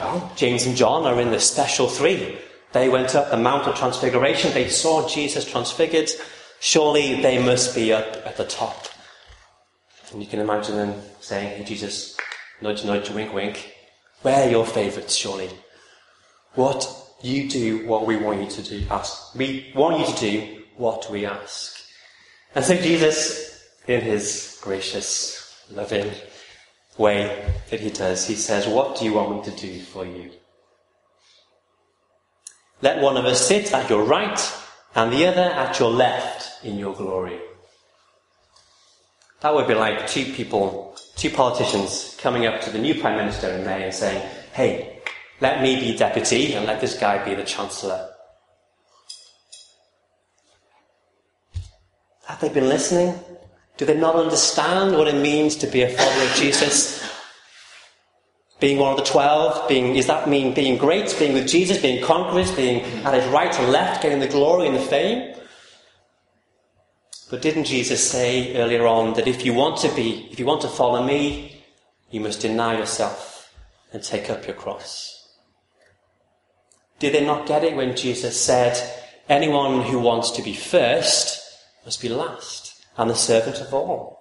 Well, 0.00 0.32
James 0.34 0.64
and 0.64 0.76
John 0.76 1.04
are 1.04 1.20
in 1.20 1.30
the 1.30 1.38
special 1.38 1.86
three. 1.86 2.38
They 2.72 2.88
went 2.88 3.14
up 3.14 3.30
the 3.30 3.36
Mount 3.36 3.66
of 3.66 3.74
Transfiguration. 3.74 4.54
They 4.54 4.70
saw 4.70 5.06
Jesus 5.06 5.44
transfigured. 5.44 6.10
Surely 6.58 7.20
they 7.20 7.42
must 7.42 7.74
be 7.74 7.92
up 7.92 8.16
at 8.24 8.38
the 8.38 8.46
top. 8.46 8.86
And 10.10 10.22
you 10.22 10.26
can 10.26 10.40
imagine 10.40 10.76
them 10.76 10.94
saying, 11.20 11.58
Hey, 11.58 11.64
Jesus, 11.64 12.16
nudge, 12.62 12.82
nudge, 12.84 13.10
wink, 13.10 13.34
wink. 13.34 13.74
We're 14.24 14.48
your 14.48 14.64
favourites, 14.64 15.14
surely. 15.14 15.50
What 16.54 16.88
you 17.22 17.50
do 17.50 17.86
what 17.86 18.06
we 18.06 18.16
want 18.16 18.40
you 18.40 18.48
to 18.48 18.62
do. 18.62 18.86
Ask. 18.90 19.34
We 19.34 19.70
want 19.74 20.00
you 20.00 20.14
to 20.14 20.20
do 20.20 20.62
what 20.76 21.10
we 21.10 21.26
ask. 21.26 21.78
And 22.54 22.64
so 22.64 22.74
Jesus, 22.74 23.68
in 23.86 24.00
his 24.00 24.58
gracious, 24.62 25.62
loving, 25.70 26.10
way 27.00 27.52
that 27.70 27.80
he 27.80 27.90
does. 27.90 28.26
He 28.26 28.36
says, 28.36 28.68
What 28.68 28.98
do 28.98 29.04
you 29.04 29.14
want 29.14 29.34
me 29.34 29.50
to 29.50 29.60
do 29.60 29.80
for 29.80 30.06
you? 30.06 30.30
Let 32.82 33.02
one 33.02 33.16
of 33.16 33.24
us 33.24 33.46
sit 33.46 33.72
at 33.72 33.90
your 33.90 34.04
right 34.04 34.40
and 34.94 35.12
the 35.12 35.26
other 35.26 35.42
at 35.42 35.78
your 35.80 35.90
left 35.90 36.64
in 36.64 36.78
your 36.78 36.94
glory. 36.94 37.40
That 39.40 39.54
would 39.54 39.66
be 39.66 39.74
like 39.74 40.06
two 40.06 40.32
people, 40.32 40.96
two 41.16 41.30
politicians 41.30 42.16
coming 42.20 42.46
up 42.46 42.60
to 42.62 42.70
the 42.70 42.78
new 42.78 43.00
Prime 43.00 43.16
Minister 43.16 43.48
in 43.48 43.64
May 43.64 43.84
and 43.84 43.94
saying, 43.94 44.22
Hey, 44.52 45.00
let 45.40 45.62
me 45.62 45.80
be 45.80 45.96
deputy 45.96 46.54
and 46.54 46.66
let 46.66 46.80
this 46.80 46.98
guy 46.98 47.24
be 47.24 47.34
the 47.34 47.44
Chancellor. 47.44 48.10
Have 52.26 52.40
they 52.40 52.50
been 52.50 52.68
listening? 52.68 53.18
Do 53.80 53.86
they 53.86 53.96
not 53.96 54.14
understand 54.14 54.94
what 54.94 55.08
it 55.08 55.14
means 55.14 55.56
to 55.56 55.66
be 55.66 55.80
a 55.80 55.88
follower 55.88 56.24
of 56.24 56.34
Jesus? 56.34 57.02
Being 58.60 58.76
one 58.76 58.90
of 58.90 58.98
the 58.98 59.10
twelve, 59.10 59.66
being, 59.70 59.94
does 59.94 60.06
that 60.06 60.28
mean 60.28 60.52
being 60.52 60.76
great, 60.76 61.16
being 61.18 61.32
with 61.32 61.48
Jesus, 61.48 61.80
being 61.80 62.04
conquerors, 62.04 62.52
being 62.52 62.82
at 63.06 63.14
his 63.14 63.24
right 63.32 63.58
and 63.58 63.72
left, 63.72 64.02
getting 64.02 64.20
the 64.20 64.28
glory 64.28 64.66
and 64.66 64.76
the 64.76 64.80
fame? 64.80 65.34
But 67.30 67.40
didn't 67.40 67.64
Jesus 67.64 68.06
say 68.06 68.54
earlier 68.54 68.86
on 68.86 69.14
that 69.14 69.26
if 69.26 69.46
you 69.46 69.54
want 69.54 69.78
to 69.78 69.88
be, 69.94 70.28
if 70.30 70.38
you 70.38 70.44
want 70.44 70.60
to 70.60 70.68
follow 70.68 71.02
me, 71.02 71.62
you 72.10 72.20
must 72.20 72.42
deny 72.42 72.76
yourself, 72.76 73.50
and 73.94 74.02
take 74.02 74.28
up 74.28 74.46
your 74.46 74.56
cross. 74.56 75.26
Did 76.98 77.14
they 77.14 77.24
not 77.24 77.46
get 77.46 77.64
it 77.64 77.76
when 77.76 77.96
Jesus 77.96 78.38
said, 78.38 78.76
Anyone 79.26 79.80
who 79.84 79.98
wants 79.98 80.32
to 80.32 80.42
be 80.42 80.52
first 80.52 81.40
must 81.86 82.02
be 82.02 82.10
last 82.10 82.69
and 83.00 83.08
the 83.08 83.14
servant 83.14 83.60
of 83.62 83.72
all? 83.72 84.20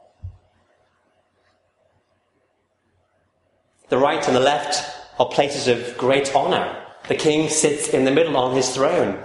The 3.89 3.97
right 3.97 4.25
and 4.25 4.35
the 4.35 4.39
left 4.39 4.85
are 5.19 5.27
places 5.27 5.67
of 5.67 5.97
great 5.97 6.33
honour. 6.33 6.81
The 7.09 7.15
king 7.15 7.49
sits 7.49 7.89
in 7.89 8.05
the 8.05 8.11
middle 8.11 8.37
on 8.37 8.55
his 8.55 8.73
throne, 8.73 9.21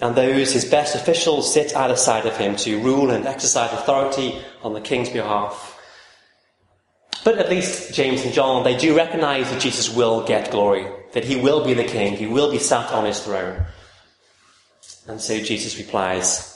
and 0.00 0.16
those, 0.16 0.52
his 0.52 0.64
best 0.64 0.96
officials, 0.96 1.54
sit 1.54 1.76
either 1.76 1.94
side 1.94 2.26
of 2.26 2.36
him 2.36 2.56
to 2.56 2.80
rule 2.80 3.10
and 3.10 3.26
exercise 3.26 3.72
authority 3.72 4.42
on 4.64 4.74
the 4.74 4.80
king's 4.80 5.08
behalf. 5.08 5.80
But 7.24 7.38
at 7.38 7.48
least 7.48 7.94
James 7.94 8.24
and 8.24 8.34
John, 8.34 8.64
they 8.64 8.76
do 8.76 8.96
recognize 8.96 9.48
that 9.50 9.60
Jesus 9.60 9.94
will 9.94 10.26
get 10.26 10.50
glory, 10.50 10.86
that 11.12 11.24
he 11.24 11.36
will 11.36 11.64
be 11.64 11.74
the 11.74 11.84
king, 11.84 12.16
he 12.16 12.26
will 12.26 12.50
be 12.50 12.58
sat 12.58 12.90
on 12.90 13.04
his 13.04 13.20
throne. 13.20 13.66
And 15.06 15.20
so 15.20 15.38
Jesus 15.40 15.78
replies, 15.78 16.55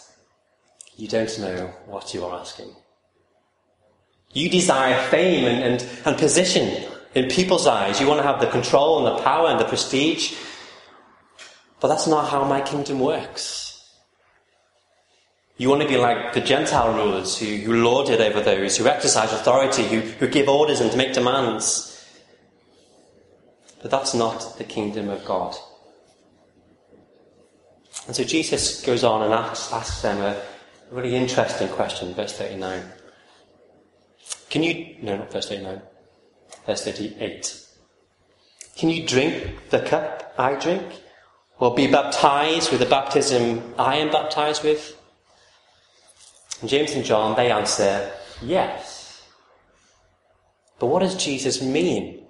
You 1.01 1.09
don't 1.09 1.39
know 1.39 1.73
what 1.87 2.13
you 2.13 2.27
are 2.27 2.39
asking. 2.39 2.77
You 4.35 4.51
desire 4.51 5.03
fame 5.09 5.47
and, 5.47 5.65
and, 5.65 5.89
and 6.05 6.19
position 6.19 6.85
in 7.15 7.31
people's 7.31 7.67
eyes. 7.67 8.03
You 8.03 8.07
want 8.07 8.21
to 8.21 8.27
have 8.27 8.39
the 8.39 8.49
control 8.49 8.99
and 8.99 9.17
the 9.17 9.23
power 9.23 9.49
and 9.49 9.59
the 9.59 9.65
prestige. 9.65 10.35
But 11.81 11.89
that's 11.89 12.07
not 12.07 12.29
how 12.29 12.45
my 12.45 12.61
kingdom 12.61 13.01
works. 13.01 13.91
You 15.57 15.71
want 15.71 15.81
to 15.81 15.89
be 15.89 15.97
like 15.97 16.35
the 16.35 16.43
Gentile 16.43 16.93
rulers 16.93 17.39
who, 17.39 17.47
who 17.47 17.83
lord 17.83 18.11
it 18.11 18.21
over 18.21 18.43
those, 18.43 18.77
who 18.77 18.87
exercise 18.87 19.33
authority, 19.33 19.85
who, 19.85 20.01
who 20.01 20.29
give 20.29 20.51
orders 20.51 20.83
and 20.83 20.95
make 20.99 21.15
demands. 21.15 21.87
But 23.81 23.91
that's 23.91 24.13
not 24.13 24.59
the 24.59 24.65
kingdom 24.65 25.09
of 25.09 25.25
God. 25.25 25.57
And 28.07 28.15
so 28.15 28.23
Jesus 28.23 28.85
goes 28.85 29.03
on 29.03 29.23
and 29.23 29.33
asks, 29.33 29.73
asks 29.73 30.03
them 30.03 30.19
a 30.21 30.43
really 30.91 31.15
interesting 31.17 31.69
question, 31.69 32.15
verse 32.15 32.37
39. 32.37 32.83
Can 34.49 34.63
you, 34.63 34.97
no, 35.03 35.17
not 35.17 35.33
verse 35.33 35.49
39, 35.49 35.81
verse 36.67 36.85
38. 36.85 37.67
Can 38.77 38.91
you 38.91 39.07
drink 39.07 39.71
the 39.71 39.81
cup 39.81 40.35
I 40.39 40.55
drink? 40.55 40.85
Or 41.59 41.75
be 41.75 41.87
baptized 41.87 42.71
with 42.71 42.81
the 42.81 42.87
baptism 42.87 43.75
I 43.79 43.97
am 43.97 44.11
baptized 44.11 44.65
with? 44.65 44.97
And 46.61 46.71
James 46.71 46.93
and 46.93 47.05
John, 47.05 47.37
they 47.37 47.51
answer, 47.51 48.11
yes. 48.41 49.23
But 50.79 50.87
what 50.87 51.01
does 51.01 51.23
Jesus 51.23 51.63
mean? 51.63 52.27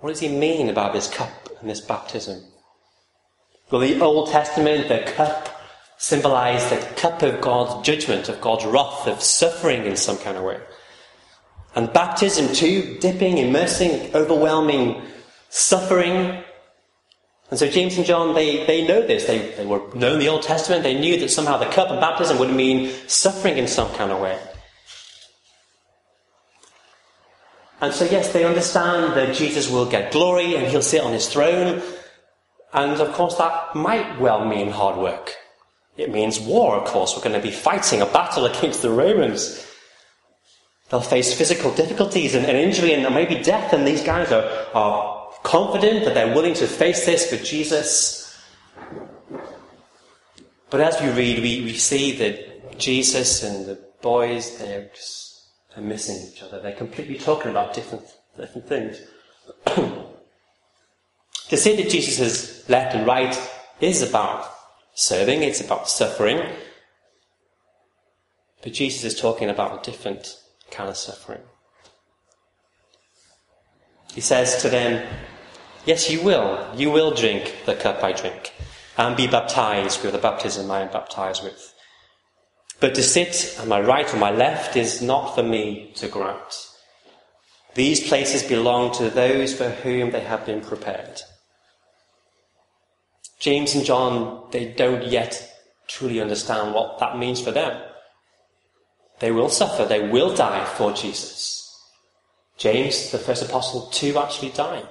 What 0.00 0.10
does 0.10 0.20
he 0.20 0.28
mean 0.28 0.68
about 0.68 0.92
this 0.92 1.12
cup 1.12 1.48
and 1.60 1.68
this 1.68 1.80
baptism? 1.80 2.44
Well, 3.70 3.80
the 3.80 4.00
Old 4.00 4.30
Testament, 4.30 4.88
the 4.88 5.00
cup 5.12 5.47
symbolized 5.98 6.70
the 6.70 6.78
cup 6.94 7.22
of 7.22 7.40
God's 7.40 7.86
judgment, 7.86 8.28
of 8.28 8.40
God's 8.40 8.64
wrath, 8.64 9.06
of 9.06 9.22
suffering 9.22 9.84
in 9.84 9.96
some 9.96 10.16
kind 10.18 10.36
of 10.36 10.44
way. 10.44 10.60
And 11.74 11.92
baptism 11.92 12.54
too, 12.54 12.96
dipping, 13.00 13.38
immersing, 13.38 14.14
overwhelming 14.14 15.02
suffering 15.50 16.42
and 17.50 17.58
so 17.58 17.68
James 17.68 17.96
and 17.96 18.04
John, 18.04 18.34
they, 18.34 18.66
they 18.66 18.86
know 18.86 19.06
this. 19.06 19.24
They, 19.24 19.38
they 19.52 19.64
were 19.64 19.82
known 19.94 20.18
the 20.18 20.28
Old 20.28 20.42
Testament. 20.42 20.82
They 20.82 20.98
knew 20.98 21.18
that 21.20 21.30
somehow 21.30 21.56
the 21.56 21.66
cup 21.66 21.88
of 21.88 22.00
baptism 22.00 22.38
would 22.38 22.52
mean 22.52 22.92
suffering 23.06 23.56
in 23.56 23.66
some 23.66 23.92
kind 23.94 24.12
of 24.12 24.20
way. 24.20 24.38
And 27.80 27.94
so, 27.94 28.04
yes, 28.04 28.32
they 28.32 28.44
understand 28.44 29.14
that 29.14 29.34
Jesus 29.34 29.70
will 29.70 29.86
get 29.86 30.12
glory 30.12 30.56
and 30.56 30.66
he'll 30.66 30.82
sit 30.82 31.02
on 31.02 31.12
his 31.12 31.28
throne. 31.28 31.80
And 32.74 33.00
of 33.00 33.14
course, 33.14 33.36
that 33.36 33.74
might 33.74 34.20
well 34.20 34.44
mean 34.44 34.70
hard 34.70 34.98
work. 34.98 35.34
It 35.98 36.12
means 36.12 36.38
war, 36.38 36.76
of 36.76 36.84
course. 36.86 37.16
We're 37.16 37.24
going 37.24 37.34
to 37.38 37.46
be 37.46 37.50
fighting 37.50 38.00
a 38.00 38.06
battle 38.06 38.46
against 38.52 38.80
the 38.82 38.90
Romans. 38.90 39.66
They'll 40.88 41.00
face 41.00 41.36
physical 41.36 41.74
difficulties 41.74 42.34
and, 42.34 42.46
and 42.46 42.56
injury 42.56 42.94
and 42.94 43.14
maybe 43.14 43.42
death, 43.42 43.74
and 43.74 43.86
these 43.86 44.02
guys 44.02 44.32
are, 44.32 44.48
are 44.72 45.30
confident 45.42 46.06
that 46.06 46.14
they're 46.14 46.34
willing 46.34 46.54
to 46.54 46.66
face 46.66 47.04
this 47.04 47.28
for 47.28 47.36
Jesus. 47.44 48.24
But 50.70 50.80
as 50.80 51.00
we 51.02 51.10
read, 51.10 51.40
we, 51.40 51.62
we 51.62 51.74
see 51.74 52.12
that 52.12 52.78
Jesus 52.78 53.42
and 53.42 53.66
the 53.66 53.78
boys, 54.00 54.56
they're 54.58 54.88
just 54.94 55.48
they're 55.74 55.84
missing 55.84 56.30
each 56.32 56.42
other. 56.42 56.60
They're 56.60 56.72
completely 56.72 57.18
talking 57.18 57.50
about 57.50 57.74
different, 57.74 58.04
different 58.36 58.66
things. 58.66 59.00
to 59.66 61.56
say 61.56 61.76
that 61.76 61.90
Jesus 61.90 62.18
is 62.20 62.68
left 62.68 62.94
and 62.94 63.06
right 63.06 63.38
is 63.80 64.02
about 64.02 64.57
serving, 64.98 65.42
it's 65.42 65.60
about 65.60 65.88
suffering. 65.88 66.42
But 68.62 68.72
Jesus 68.72 69.04
is 69.04 69.20
talking 69.20 69.48
about 69.48 69.80
a 69.80 69.90
different 69.90 70.36
kind 70.70 70.90
of 70.90 70.96
suffering. 70.96 71.42
He 74.12 74.20
says 74.20 74.60
to 74.62 74.68
them, 74.68 75.06
Yes, 75.86 76.10
you 76.10 76.20
will. 76.20 76.68
You 76.74 76.90
will 76.90 77.12
drink 77.12 77.54
the 77.64 77.76
cup 77.76 78.02
I 78.02 78.12
drink 78.12 78.52
and 78.98 79.16
be 79.16 79.28
baptized 79.28 80.02
with 80.02 80.12
the 80.12 80.18
baptism 80.18 80.70
I 80.70 80.80
am 80.80 80.92
baptized 80.92 81.44
with. 81.44 81.72
But 82.80 82.96
to 82.96 83.02
sit 83.02 83.56
on 83.60 83.68
my 83.68 83.80
right 83.80 84.12
or 84.12 84.18
my 84.18 84.30
left 84.30 84.76
is 84.76 85.00
not 85.00 85.34
for 85.34 85.42
me 85.42 85.92
to 85.96 86.08
grant. 86.08 86.68
These 87.74 88.08
places 88.08 88.42
belong 88.42 88.92
to 88.94 89.08
those 89.08 89.54
for 89.54 89.70
whom 89.70 90.10
they 90.10 90.20
have 90.20 90.44
been 90.44 90.60
prepared. 90.60 91.20
James 93.38 93.74
and 93.74 93.84
John, 93.84 94.48
they 94.50 94.66
don't 94.66 95.04
yet 95.04 95.48
truly 95.86 96.20
understand 96.20 96.74
what 96.74 96.98
that 96.98 97.18
means 97.18 97.40
for 97.40 97.50
them. 97.50 97.80
They 99.20 99.30
will 99.30 99.48
suffer, 99.48 99.84
they 99.84 100.08
will 100.08 100.34
die 100.34 100.64
for 100.64 100.92
Jesus. 100.92 101.56
James, 102.56 103.10
the 103.10 103.18
first 103.18 103.42
apostle, 103.42 103.86
too 103.90 104.18
actually 104.18 104.50
die. 104.50 104.82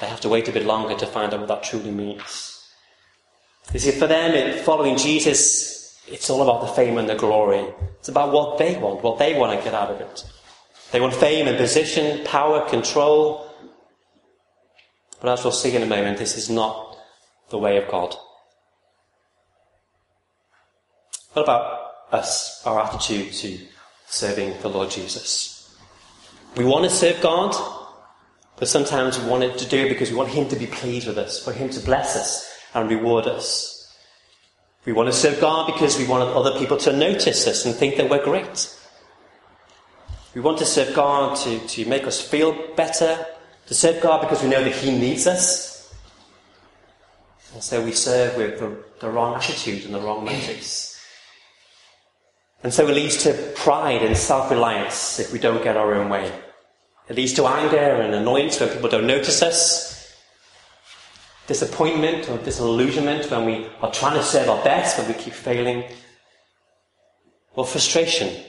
They 0.00 0.06
have 0.06 0.20
to 0.20 0.28
wait 0.28 0.48
a 0.48 0.52
bit 0.52 0.66
longer 0.66 0.94
to 0.96 1.06
find 1.06 1.32
out 1.32 1.40
what 1.40 1.48
that 1.48 1.62
truly 1.62 1.90
means. 1.90 2.52
You 3.72 3.80
see, 3.80 3.92
for 3.92 4.06
them, 4.06 4.58
following 4.64 4.96
Jesus, 4.96 5.98
it's 6.06 6.28
all 6.30 6.42
about 6.42 6.60
the 6.60 6.74
fame 6.74 6.98
and 6.98 7.08
the 7.08 7.14
glory. 7.14 7.66
It's 7.98 8.08
about 8.08 8.32
what 8.32 8.58
they 8.58 8.76
want, 8.76 9.02
what 9.02 9.18
they 9.18 9.38
want 9.38 9.58
to 9.58 9.64
get 9.64 9.74
out 9.74 9.90
of 9.90 10.00
it. 10.00 10.24
They 10.92 11.00
want 11.00 11.14
fame 11.14 11.48
and 11.48 11.56
position, 11.56 12.24
power, 12.24 12.68
control. 12.68 13.45
But 15.26 15.40
as 15.40 15.44
we'll 15.44 15.50
see 15.50 15.74
in 15.74 15.82
a 15.82 15.86
moment, 15.86 16.18
this 16.18 16.36
is 16.38 16.48
not 16.48 16.96
the 17.50 17.58
way 17.58 17.78
of 17.78 17.90
God. 17.90 18.14
What 21.32 21.42
about 21.42 21.80
us, 22.12 22.64
our 22.64 22.80
attitude 22.80 23.32
to 23.32 23.58
serving 24.06 24.54
the 24.62 24.68
Lord 24.68 24.88
Jesus? 24.88 25.76
We 26.56 26.64
want 26.64 26.84
to 26.84 26.90
serve 26.90 27.20
God, 27.20 27.56
but 28.56 28.68
sometimes 28.68 29.18
we 29.18 29.28
want 29.28 29.42
it 29.42 29.58
to 29.58 29.68
do 29.68 29.86
it 29.86 29.88
because 29.88 30.12
we 30.12 30.16
want 30.16 30.28
Him 30.28 30.48
to 30.48 30.54
be 30.54 30.68
pleased 30.68 31.08
with 31.08 31.18
us, 31.18 31.44
for 31.44 31.52
Him 31.52 31.70
to 31.70 31.80
bless 31.80 32.14
us 32.14 32.48
and 32.72 32.88
reward 32.88 33.26
us. 33.26 33.92
We 34.84 34.92
want 34.92 35.08
to 35.08 35.12
serve 35.12 35.40
God 35.40 35.66
because 35.66 35.98
we 35.98 36.06
want 36.06 36.22
other 36.22 36.56
people 36.56 36.76
to 36.76 36.96
notice 36.96 37.48
us 37.48 37.66
and 37.66 37.74
think 37.74 37.96
that 37.96 38.08
we're 38.08 38.22
great. 38.22 38.72
We 40.36 40.40
want 40.40 40.58
to 40.58 40.64
serve 40.64 40.94
God 40.94 41.36
to, 41.38 41.58
to 41.58 41.84
make 41.86 42.04
us 42.06 42.20
feel 42.20 42.56
better, 42.76 43.26
to 43.66 43.74
serve 43.74 44.02
God 44.02 44.20
because 44.22 44.42
we 44.42 44.48
know 44.48 44.62
that 44.62 44.74
He 44.74 44.96
needs 44.96 45.26
us. 45.26 45.94
And 47.54 47.62
so 47.62 47.84
we 47.84 47.92
serve 47.92 48.36
with 48.36 48.58
the, 48.58 48.76
the 49.00 49.10
wrong 49.10 49.34
attitude 49.34 49.84
and 49.84 49.94
the 49.94 50.00
wrong 50.00 50.24
motives. 50.24 51.00
And 52.62 52.72
so 52.72 52.88
it 52.88 52.94
leads 52.94 53.22
to 53.22 53.32
pride 53.56 54.02
and 54.02 54.16
self 54.16 54.50
reliance 54.50 55.20
if 55.20 55.32
we 55.32 55.38
don't 55.38 55.62
get 55.62 55.76
our 55.76 55.94
own 55.94 56.08
way. 56.08 56.32
It 57.08 57.16
leads 57.16 57.32
to 57.34 57.46
anger 57.46 57.76
and 57.76 58.14
annoyance 58.14 58.58
when 58.58 58.68
people 58.70 58.88
don't 58.88 59.06
notice 59.06 59.40
us, 59.40 60.16
disappointment 61.46 62.28
or 62.28 62.38
disillusionment 62.38 63.30
when 63.30 63.46
we 63.46 63.66
are 63.80 63.92
trying 63.92 64.16
to 64.16 64.22
serve 64.22 64.48
our 64.48 64.62
best 64.64 64.96
but 64.96 65.06
we 65.06 65.14
keep 65.14 65.32
failing, 65.32 65.84
or 67.54 67.64
frustration 67.64 68.44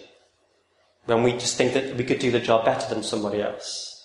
when 1.06 1.24
we 1.24 1.34
just 1.34 1.56
think 1.56 1.74
that 1.74 1.96
we 1.96 2.04
could 2.04 2.20
do 2.20 2.32
the 2.32 2.40
job 2.40 2.66
better 2.66 2.94
than 2.94 3.04
somebody 3.04 3.42
else. 3.42 3.97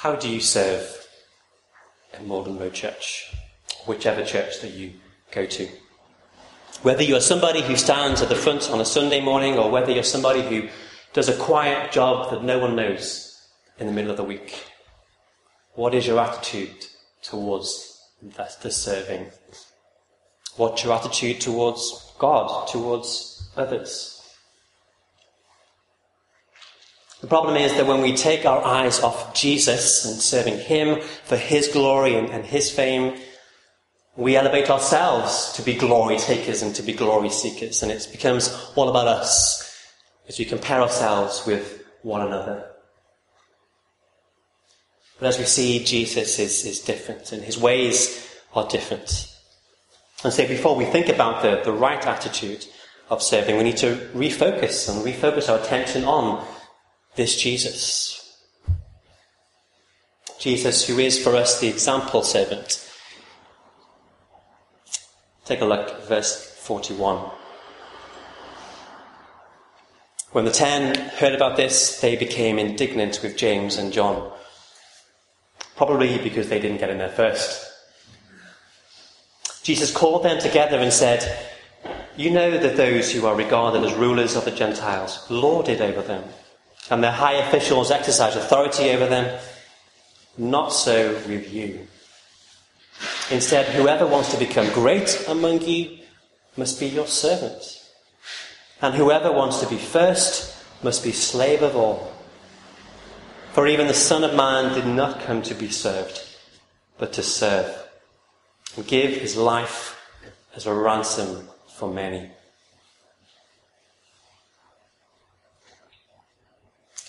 How 0.00 0.16
do 0.16 0.30
you 0.30 0.40
serve 0.40 1.06
in 2.14 2.26
Magdalen 2.26 2.58
Road 2.58 2.72
Church, 2.72 3.30
whichever 3.84 4.24
church 4.24 4.62
that 4.62 4.70
you 4.70 4.94
go 5.30 5.44
to? 5.44 5.68
Whether 6.80 7.02
you're 7.02 7.20
somebody 7.20 7.60
who 7.60 7.76
stands 7.76 8.22
at 8.22 8.30
the 8.30 8.34
front 8.34 8.70
on 8.70 8.80
a 8.80 8.84
Sunday 8.86 9.20
morning 9.20 9.58
or 9.58 9.70
whether 9.70 9.92
you're 9.92 10.02
somebody 10.02 10.40
who 10.40 10.70
does 11.12 11.28
a 11.28 11.36
quiet 11.36 11.92
job 11.92 12.30
that 12.30 12.42
no 12.42 12.58
one 12.58 12.76
knows 12.76 13.46
in 13.78 13.88
the 13.88 13.92
middle 13.92 14.10
of 14.10 14.16
the 14.16 14.24
week? 14.24 14.64
What 15.74 15.94
is 15.94 16.06
your 16.06 16.18
attitude 16.18 16.86
towards 17.22 18.00
the 18.22 18.70
serving? 18.70 19.26
What's 20.56 20.82
your 20.82 20.94
attitude 20.94 21.42
towards 21.42 22.10
God, 22.18 22.68
towards 22.68 23.50
others? 23.54 24.19
The 27.20 27.26
problem 27.26 27.56
is 27.56 27.74
that 27.74 27.86
when 27.86 28.00
we 28.00 28.16
take 28.16 28.46
our 28.46 28.64
eyes 28.64 29.00
off 29.00 29.34
Jesus 29.34 30.06
and 30.06 30.20
serving 30.20 30.58
Him 30.58 31.00
for 31.24 31.36
His 31.36 31.68
glory 31.68 32.14
and, 32.14 32.30
and 32.30 32.44
His 32.44 32.70
fame, 32.70 33.18
we 34.16 34.36
elevate 34.36 34.70
ourselves 34.70 35.52
to 35.54 35.62
be 35.62 35.74
glory 35.74 36.18
takers 36.18 36.62
and 36.62 36.74
to 36.74 36.82
be 36.82 36.92
glory 36.92 37.30
seekers, 37.30 37.82
and 37.82 37.92
it 37.92 38.08
becomes 38.10 38.54
all 38.74 38.88
about 38.88 39.06
us 39.06 39.66
as 40.28 40.38
we 40.38 40.44
compare 40.44 40.80
ourselves 40.80 41.44
with 41.46 41.84
one 42.02 42.22
another. 42.22 42.70
But 45.18 45.28
as 45.28 45.38
we 45.38 45.44
see, 45.44 45.84
Jesus 45.84 46.38
is, 46.38 46.64
is 46.64 46.80
different, 46.80 47.32
and 47.32 47.42
his 47.42 47.58
ways 47.58 48.34
are 48.54 48.66
different. 48.66 49.26
And 50.24 50.32
so 50.32 50.46
before 50.46 50.74
we 50.74 50.86
think 50.86 51.08
about 51.08 51.42
the, 51.42 51.60
the 51.62 51.72
right 51.72 52.04
attitude 52.06 52.66
of 53.10 53.22
serving, 53.22 53.56
we 53.56 53.64
need 53.64 53.76
to 53.78 53.96
refocus 54.14 54.88
and 54.88 55.04
refocus 55.04 55.50
our 55.50 55.58
attention 55.58 56.04
on 56.04 56.46
this 57.16 57.40
Jesus. 57.40 58.16
Jesus, 60.38 60.86
who 60.86 60.98
is 60.98 61.22
for 61.22 61.36
us 61.36 61.60
the 61.60 61.68
example 61.68 62.22
servant. 62.22 62.86
Take 65.44 65.60
a 65.60 65.66
look 65.66 65.88
at 65.90 66.08
verse 66.08 66.54
41. 66.60 67.30
When 70.32 70.44
the 70.44 70.52
ten 70.52 70.94
heard 70.94 71.34
about 71.34 71.56
this, 71.56 72.00
they 72.00 72.16
became 72.16 72.58
indignant 72.58 73.20
with 73.22 73.36
James 73.36 73.76
and 73.76 73.92
John. 73.92 74.32
Probably 75.76 76.18
because 76.18 76.48
they 76.48 76.60
didn't 76.60 76.78
get 76.78 76.90
in 76.90 76.98
there 76.98 77.08
first. 77.08 77.66
Jesus 79.62 79.92
called 79.92 80.22
them 80.22 80.40
together 80.40 80.78
and 80.78 80.92
said, 80.92 81.48
You 82.16 82.30
know 82.30 82.56
that 82.56 82.76
those 82.76 83.12
who 83.12 83.26
are 83.26 83.34
regarded 83.34 83.84
as 83.84 83.92
rulers 83.94 84.36
of 84.36 84.44
the 84.44 84.50
Gentiles 84.52 85.26
lord 85.28 85.68
it 85.68 85.80
over 85.80 86.02
them 86.02 86.24
and 86.90 87.02
their 87.02 87.12
high 87.12 87.34
officials 87.34 87.90
exercise 87.90 88.36
authority 88.36 88.90
over 88.90 89.06
them. 89.06 89.40
Not 90.36 90.72
so 90.72 91.12
with 91.28 91.52
you. 91.52 91.86
Instead, 93.30 93.66
whoever 93.66 94.06
wants 94.06 94.32
to 94.32 94.38
become 94.38 94.68
great 94.72 95.24
among 95.28 95.62
you 95.62 95.98
must 96.56 96.80
be 96.80 96.86
your 96.86 97.06
servant. 97.06 97.80
And 98.82 98.94
whoever 98.94 99.30
wants 99.30 99.60
to 99.60 99.68
be 99.68 99.76
first 99.76 100.56
must 100.82 101.04
be 101.04 101.12
slave 101.12 101.62
of 101.62 101.76
all. 101.76 102.12
For 103.52 103.66
even 103.66 103.86
the 103.86 103.94
Son 103.94 104.24
of 104.24 104.34
Man 104.34 104.74
did 104.74 104.86
not 104.86 105.20
come 105.20 105.42
to 105.42 105.54
be 105.54 105.68
served, 105.68 106.22
but 106.98 107.12
to 107.14 107.22
serve, 107.22 107.76
and 108.76 108.86
give 108.86 109.16
his 109.16 109.36
life 109.36 110.00
as 110.54 110.66
a 110.66 110.74
ransom 110.74 111.48
for 111.76 111.92
many. 111.92 112.30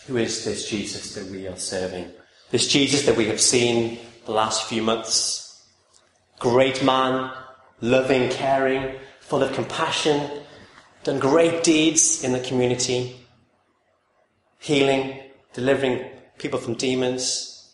Who 0.08 0.18
is 0.18 0.44
this 0.44 0.68
Jesus 0.70 1.14
that 1.16 1.28
we 1.28 1.48
are 1.48 1.56
serving? 1.56 2.12
This 2.50 2.68
Jesus 2.68 3.06
that 3.06 3.16
we 3.16 3.28
have 3.28 3.40
seen 3.40 4.00
the 4.26 4.32
last 4.32 4.68
few 4.68 4.82
months. 4.82 5.64
Great 6.40 6.84
man, 6.84 7.32
loving, 7.82 8.30
caring, 8.30 8.96
full 9.20 9.44
of 9.44 9.54
compassion, 9.54 10.30
done 11.04 11.20
great 11.20 11.64
deeds 11.64 12.24
in 12.24 12.34
the 12.34 12.40
community, 12.40 13.16
healing, 14.60 15.20
delivering 15.54 16.04
people 16.40 16.60
from 16.60 16.74
demons. 16.74 17.74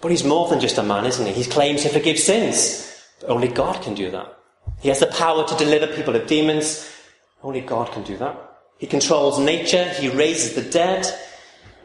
But 0.00 0.10
he's 0.10 0.24
more 0.24 0.48
than 0.48 0.60
just 0.60 0.78
a 0.78 0.82
man, 0.82 1.04
isn't 1.04 1.26
he? 1.26 1.32
He 1.32 1.44
claims 1.44 1.82
to 1.82 1.90
forgive 1.90 2.18
sins. 2.18 2.86
But 3.20 3.30
only 3.30 3.48
God 3.48 3.82
can 3.82 3.94
do 3.94 4.10
that. 4.10 4.38
He 4.80 4.88
has 4.88 5.00
the 5.00 5.06
power 5.06 5.46
to 5.46 5.56
deliver 5.56 5.86
people 5.86 6.16
of 6.16 6.26
demons. 6.26 6.90
Only 7.42 7.60
God 7.60 7.92
can 7.92 8.02
do 8.02 8.16
that. 8.16 8.49
He 8.80 8.86
controls 8.86 9.38
nature. 9.38 9.84
He 9.84 10.08
raises 10.08 10.54
the 10.54 10.62
dead. 10.62 11.06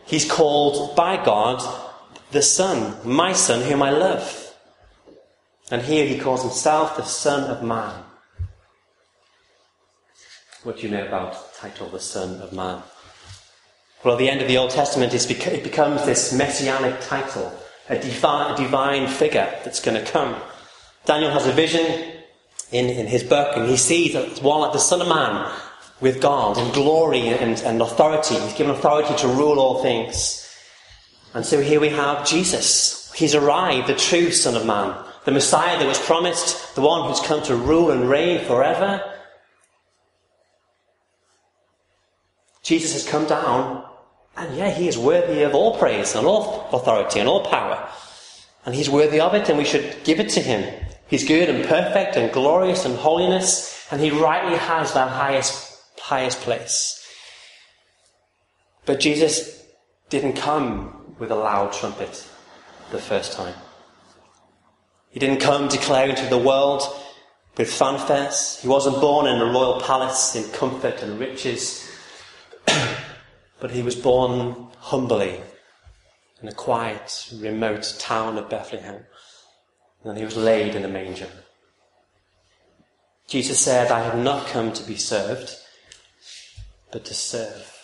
He's 0.05 0.29
called 0.29 0.95
by 0.95 1.23
God 1.23 1.61
the 2.31 2.41
Son, 2.41 2.95
my 3.03 3.33
Son, 3.33 3.61
whom 3.61 3.83
I 3.83 3.89
love. 3.89 4.53
And 5.69 5.81
here 5.81 6.07
he 6.07 6.17
calls 6.17 6.41
himself 6.41 6.95
the 6.95 7.03
Son 7.03 7.51
of 7.51 7.61
Man. 7.61 8.01
What 10.63 10.77
do 10.77 10.83
you 10.83 10.89
know 10.89 11.05
about 11.05 11.33
the 11.33 11.59
title, 11.59 11.89
the 11.89 11.99
Son 11.99 12.39
of 12.39 12.53
Man? 12.53 12.81
Well, 14.03 14.13
at 14.15 14.17
the 14.17 14.29
end 14.29 14.41
of 14.41 14.47
the 14.47 14.57
Old 14.57 14.71
Testament, 14.71 15.13
it 15.13 15.63
becomes 15.63 16.05
this 16.05 16.31
messianic 16.31 17.01
title, 17.01 17.51
a 17.89 17.99
divine, 17.99 19.07
figure 19.07 19.53
that's 19.65 19.81
going 19.81 20.01
to 20.01 20.11
come. 20.11 20.39
Daniel 21.05 21.31
has 21.31 21.45
a 21.45 21.51
vision 21.51 22.13
in, 22.71 22.89
in 22.89 23.05
his 23.05 23.23
book, 23.23 23.57
and 23.57 23.67
he 23.69 23.75
sees 23.75 24.15
one 24.41 24.61
like 24.61 24.71
the 24.71 24.79
Son 24.79 25.01
of 25.01 25.09
Man 25.09 25.51
with 26.01 26.21
God 26.21 26.57
in 26.57 26.71
glory 26.73 27.29
and, 27.29 27.59
and 27.59 27.81
authority. 27.81 28.35
He's 28.35 28.53
given 28.53 28.75
authority 28.75 29.15
to 29.15 29.27
rule 29.27 29.59
all 29.59 29.81
things. 29.81 30.41
And 31.33 31.45
so 31.45 31.61
here 31.61 31.79
we 31.79 31.89
have 31.89 32.27
Jesus. 32.27 33.11
He's 33.13 33.35
arrived, 33.35 33.87
the 33.87 33.95
true 33.95 34.31
Son 34.31 34.55
of 34.55 34.65
Man, 34.65 34.95
the 35.23 35.31
Messiah 35.31 35.79
that 35.79 35.87
was 35.87 35.99
promised, 35.99 36.75
the 36.75 36.81
one 36.81 37.07
who's 37.07 37.19
come 37.21 37.41
to 37.43 37.55
rule 37.55 37.91
and 37.91 38.09
reign 38.09 38.43
forever. 38.45 39.01
Jesus 42.61 42.93
has 42.93 43.07
come 43.07 43.25
down, 43.25 43.85
and 44.35 44.57
yeah, 44.57 44.69
he 44.69 44.87
is 44.87 44.97
worthy 44.97 45.43
of 45.43 45.53
all 45.53 45.77
praise 45.77 46.15
and 46.15 46.25
all 46.25 46.67
authority 46.73 47.19
and 47.19 47.29
all 47.29 47.45
power. 47.45 47.87
And 48.65 48.73
he's 48.73 48.89
worthy 48.89 49.19
of 49.19 49.33
it, 49.35 49.47
and 49.47 49.57
we 49.57 49.65
should 49.65 50.03
give 50.03 50.19
it 50.19 50.29
to 50.29 50.41
him. 50.41 50.85
He's 51.07 51.27
good 51.27 51.49
and 51.49 51.65
perfect 51.65 52.15
and 52.15 52.33
glorious 52.33 52.83
and 52.85 52.95
holiness, 52.95 53.87
and 53.91 54.01
he 54.01 54.09
rightly 54.09 54.57
has 54.57 54.93
that 54.93 55.11
highest 55.11 55.74
highest 56.05 56.41
place. 56.41 57.01
But 58.85 58.99
Jesus 58.99 59.65
didn't 60.09 60.33
come 60.33 61.15
with 61.17 61.31
a 61.31 61.35
loud 61.35 61.73
trumpet 61.73 62.27
the 62.91 62.99
first 62.99 63.33
time. 63.33 63.55
He 65.09 65.19
didn't 65.19 65.39
come 65.39 65.67
declaring 65.67 66.15
to 66.15 66.27
the 66.27 66.37
world 66.37 66.83
with 67.57 67.69
fanfares. 67.69 68.61
He 68.61 68.67
wasn't 68.67 69.01
born 69.01 69.25
in 69.25 69.41
a 69.41 69.45
royal 69.45 69.81
palace 69.81 70.35
in 70.35 70.51
comfort 70.51 71.01
and 71.01 71.19
riches. 71.19 71.89
but 73.59 73.71
he 73.71 73.81
was 73.81 73.95
born 73.95 74.67
humbly 74.77 75.41
in 76.39 76.47
a 76.47 76.53
quiet, 76.53 77.33
remote 77.33 77.95
town 77.97 78.37
of 78.37 78.49
Bethlehem. 78.49 79.05
And 80.03 80.17
he 80.19 80.25
was 80.25 80.37
laid 80.37 80.75
in 80.75 80.85
a 80.85 80.87
manger. 80.99 81.29
Jesus 83.27 83.59
said, 83.59 83.89
I 83.89 84.03
have 84.03 84.19
not 84.19 84.45
come 84.47 84.71
to 84.73 84.83
be 84.83 84.97
served, 84.97 85.55
but 86.95 87.03
to 87.03 87.13
serve. 87.13 87.77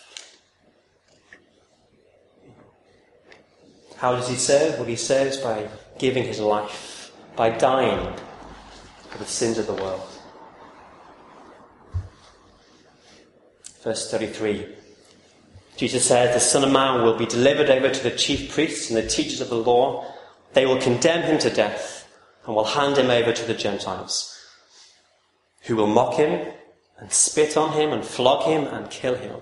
How 3.97 4.15
does 4.15 4.29
he 4.29 4.37
serve? 4.37 4.75
Well, 4.75 4.85
he 4.85 4.95
serves 4.95 5.35
by 5.35 5.67
giving 5.99 6.23
his 6.23 6.39
life, 6.39 7.11
by 7.35 7.49
dying 7.49 8.15
for 9.09 9.17
the 9.17 9.25
sins 9.25 9.57
of 9.57 9.67
the 9.67 9.73
world. 9.73 10.07
Verse 13.83 14.09
33 14.09 14.75
Jesus 15.75 16.05
says, 16.05 16.33
The 16.33 16.39
Son 16.39 16.63
of 16.63 16.71
Man 16.71 17.03
will 17.03 17.17
be 17.17 17.25
delivered 17.25 17.69
over 17.69 17.89
to 17.89 18.03
the 18.03 18.15
chief 18.15 18.53
priests 18.53 18.89
and 18.89 18.97
the 18.97 19.09
teachers 19.09 19.41
of 19.41 19.49
the 19.49 19.57
law. 19.57 20.05
They 20.53 20.65
will 20.65 20.79
condemn 20.79 21.23
him 21.23 21.37
to 21.39 21.49
death 21.49 22.07
and 22.45 22.55
will 22.55 22.63
hand 22.63 22.97
him 22.97 23.09
over 23.09 23.33
to 23.33 23.43
the 23.43 23.55
Gentiles, 23.55 24.41
who 25.63 25.75
will 25.75 25.87
mock 25.87 26.13
him 26.13 26.53
and 27.01 27.11
spit 27.11 27.57
on 27.57 27.73
him 27.73 27.91
and 27.91 28.05
flog 28.05 28.45
him 28.45 28.63
and 28.63 28.89
kill 28.89 29.15
him. 29.15 29.37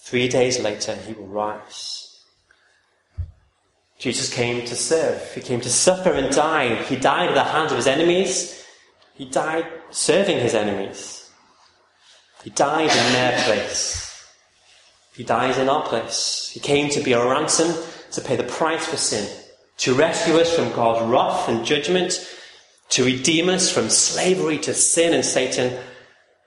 Three 0.00 0.28
days 0.28 0.58
later, 0.60 0.96
he 0.96 1.12
will 1.12 1.28
rise. 1.28 2.08
Jesus 3.98 4.34
came 4.34 4.64
to 4.64 4.74
serve. 4.74 5.32
He 5.32 5.40
came 5.40 5.60
to 5.60 5.70
suffer 5.70 6.10
and 6.10 6.34
die. 6.34 6.82
He 6.84 6.96
died 6.96 7.28
at 7.28 7.34
the 7.34 7.44
hands 7.44 7.70
of 7.70 7.76
his 7.76 7.86
enemies. 7.86 8.66
He 9.14 9.26
died 9.26 9.66
serving 9.90 10.40
his 10.40 10.54
enemies. 10.54 11.30
He 12.42 12.50
died 12.50 12.90
in 12.90 13.12
their 13.12 13.40
place. 13.44 14.26
He 15.14 15.22
dies 15.22 15.58
in 15.58 15.68
our 15.68 15.86
place. 15.86 16.50
He 16.52 16.58
came 16.58 16.88
to 16.90 17.00
be 17.02 17.12
a 17.12 17.24
ransom, 17.24 17.74
to 18.12 18.20
pay 18.20 18.34
the 18.34 18.44
price 18.44 18.86
for 18.86 18.96
sin, 18.96 19.28
to 19.76 19.94
rescue 19.94 20.34
us 20.34 20.52
from 20.52 20.72
God's 20.72 21.08
wrath 21.08 21.48
and 21.48 21.64
judgment, 21.64 22.26
to 22.88 23.04
redeem 23.04 23.48
us 23.48 23.70
from 23.70 23.88
slavery 23.90 24.58
to 24.58 24.74
sin 24.74 25.14
and 25.14 25.24
Satan, 25.24 25.78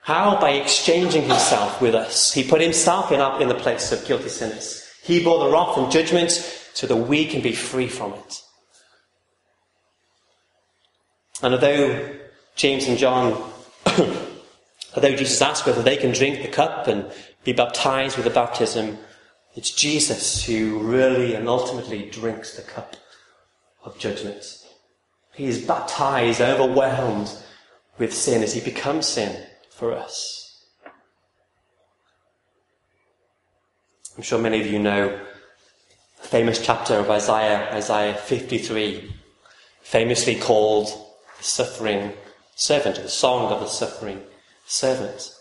how? 0.06 0.40
By 0.40 0.50
exchanging 0.50 1.22
himself 1.22 1.80
with 1.80 1.96
us. 1.96 2.32
He 2.32 2.44
put 2.44 2.60
himself 2.60 3.10
in, 3.10 3.18
up 3.18 3.40
in 3.40 3.48
the 3.48 3.56
place 3.56 3.90
of 3.90 4.06
guilty 4.06 4.28
sinners. 4.28 4.88
He 5.02 5.20
bore 5.24 5.40
the 5.40 5.50
wrath 5.50 5.76
and 5.76 5.90
judgment 5.90 6.30
so 6.74 6.86
that 6.86 6.94
we 6.94 7.26
can 7.26 7.42
be 7.42 7.50
free 7.50 7.88
from 7.88 8.12
it. 8.12 8.42
And 11.42 11.54
although 11.54 12.14
James 12.54 12.86
and 12.86 12.96
John, 12.96 13.32
although 14.94 15.16
Jesus 15.16 15.42
asked 15.42 15.66
whether 15.66 15.82
they 15.82 15.96
can 15.96 16.12
drink 16.12 16.40
the 16.40 16.52
cup 16.52 16.86
and 16.86 17.10
be 17.42 17.52
baptized 17.52 18.14
with 18.14 18.26
the 18.26 18.30
baptism, 18.30 18.98
it's 19.56 19.72
Jesus 19.72 20.44
who 20.44 20.78
really 20.78 21.34
and 21.34 21.48
ultimately 21.48 22.08
drinks 22.10 22.54
the 22.54 22.62
cup 22.62 22.94
of 23.82 23.98
judgment. 23.98 24.64
He 25.34 25.46
is 25.46 25.66
baptized, 25.66 26.40
overwhelmed 26.40 27.28
with 27.98 28.14
sin 28.14 28.44
as 28.44 28.54
he 28.54 28.60
becomes 28.60 29.08
sin 29.08 29.44
for 29.76 29.92
us. 29.92 30.64
I'm 34.16 34.22
sure 34.22 34.40
many 34.40 34.60
of 34.60 34.66
you 34.66 34.78
know 34.78 35.20
the 36.22 36.28
famous 36.28 36.64
chapter 36.64 36.94
of 36.94 37.10
Isaiah, 37.10 37.70
Isaiah 37.74 38.14
53, 38.14 39.12
famously 39.82 40.36
called 40.36 40.86
the 41.36 41.44
suffering 41.44 42.14
servant, 42.54 42.96
the 42.96 43.10
song 43.10 43.52
of 43.52 43.60
the 43.60 43.66
suffering 43.66 44.22
servant. 44.64 45.34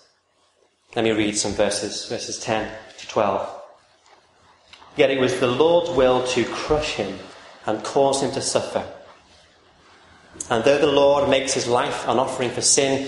Let 0.97 1.05
me 1.05 1.11
read 1.11 1.37
some 1.37 1.53
verses, 1.53 2.05
verses 2.09 2.37
10 2.39 2.69
to 2.99 3.07
12. 3.07 3.61
Yet 4.97 5.11
it 5.11 5.19
was 5.19 5.39
the 5.39 5.47
Lord's 5.47 5.91
will 5.91 6.27
to 6.27 6.43
crush 6.43 6.95
him 6.95 7.19
and 7.65 7.81
cause 7.85 8.21
him 8.21 8.31
to 8.31 8.41
suffer. 8.41 8.85
And 10.49 10.65
though 10.65 10.77
the 10.77 10.87
Lord 10.87 11.29
makes 11.29 11.53
his 11.53 11.67
life 11.67 12.05
an 12.07 12.19
offering 12.19 12.49
for 12.49 12.61
sin, 12.61 13.07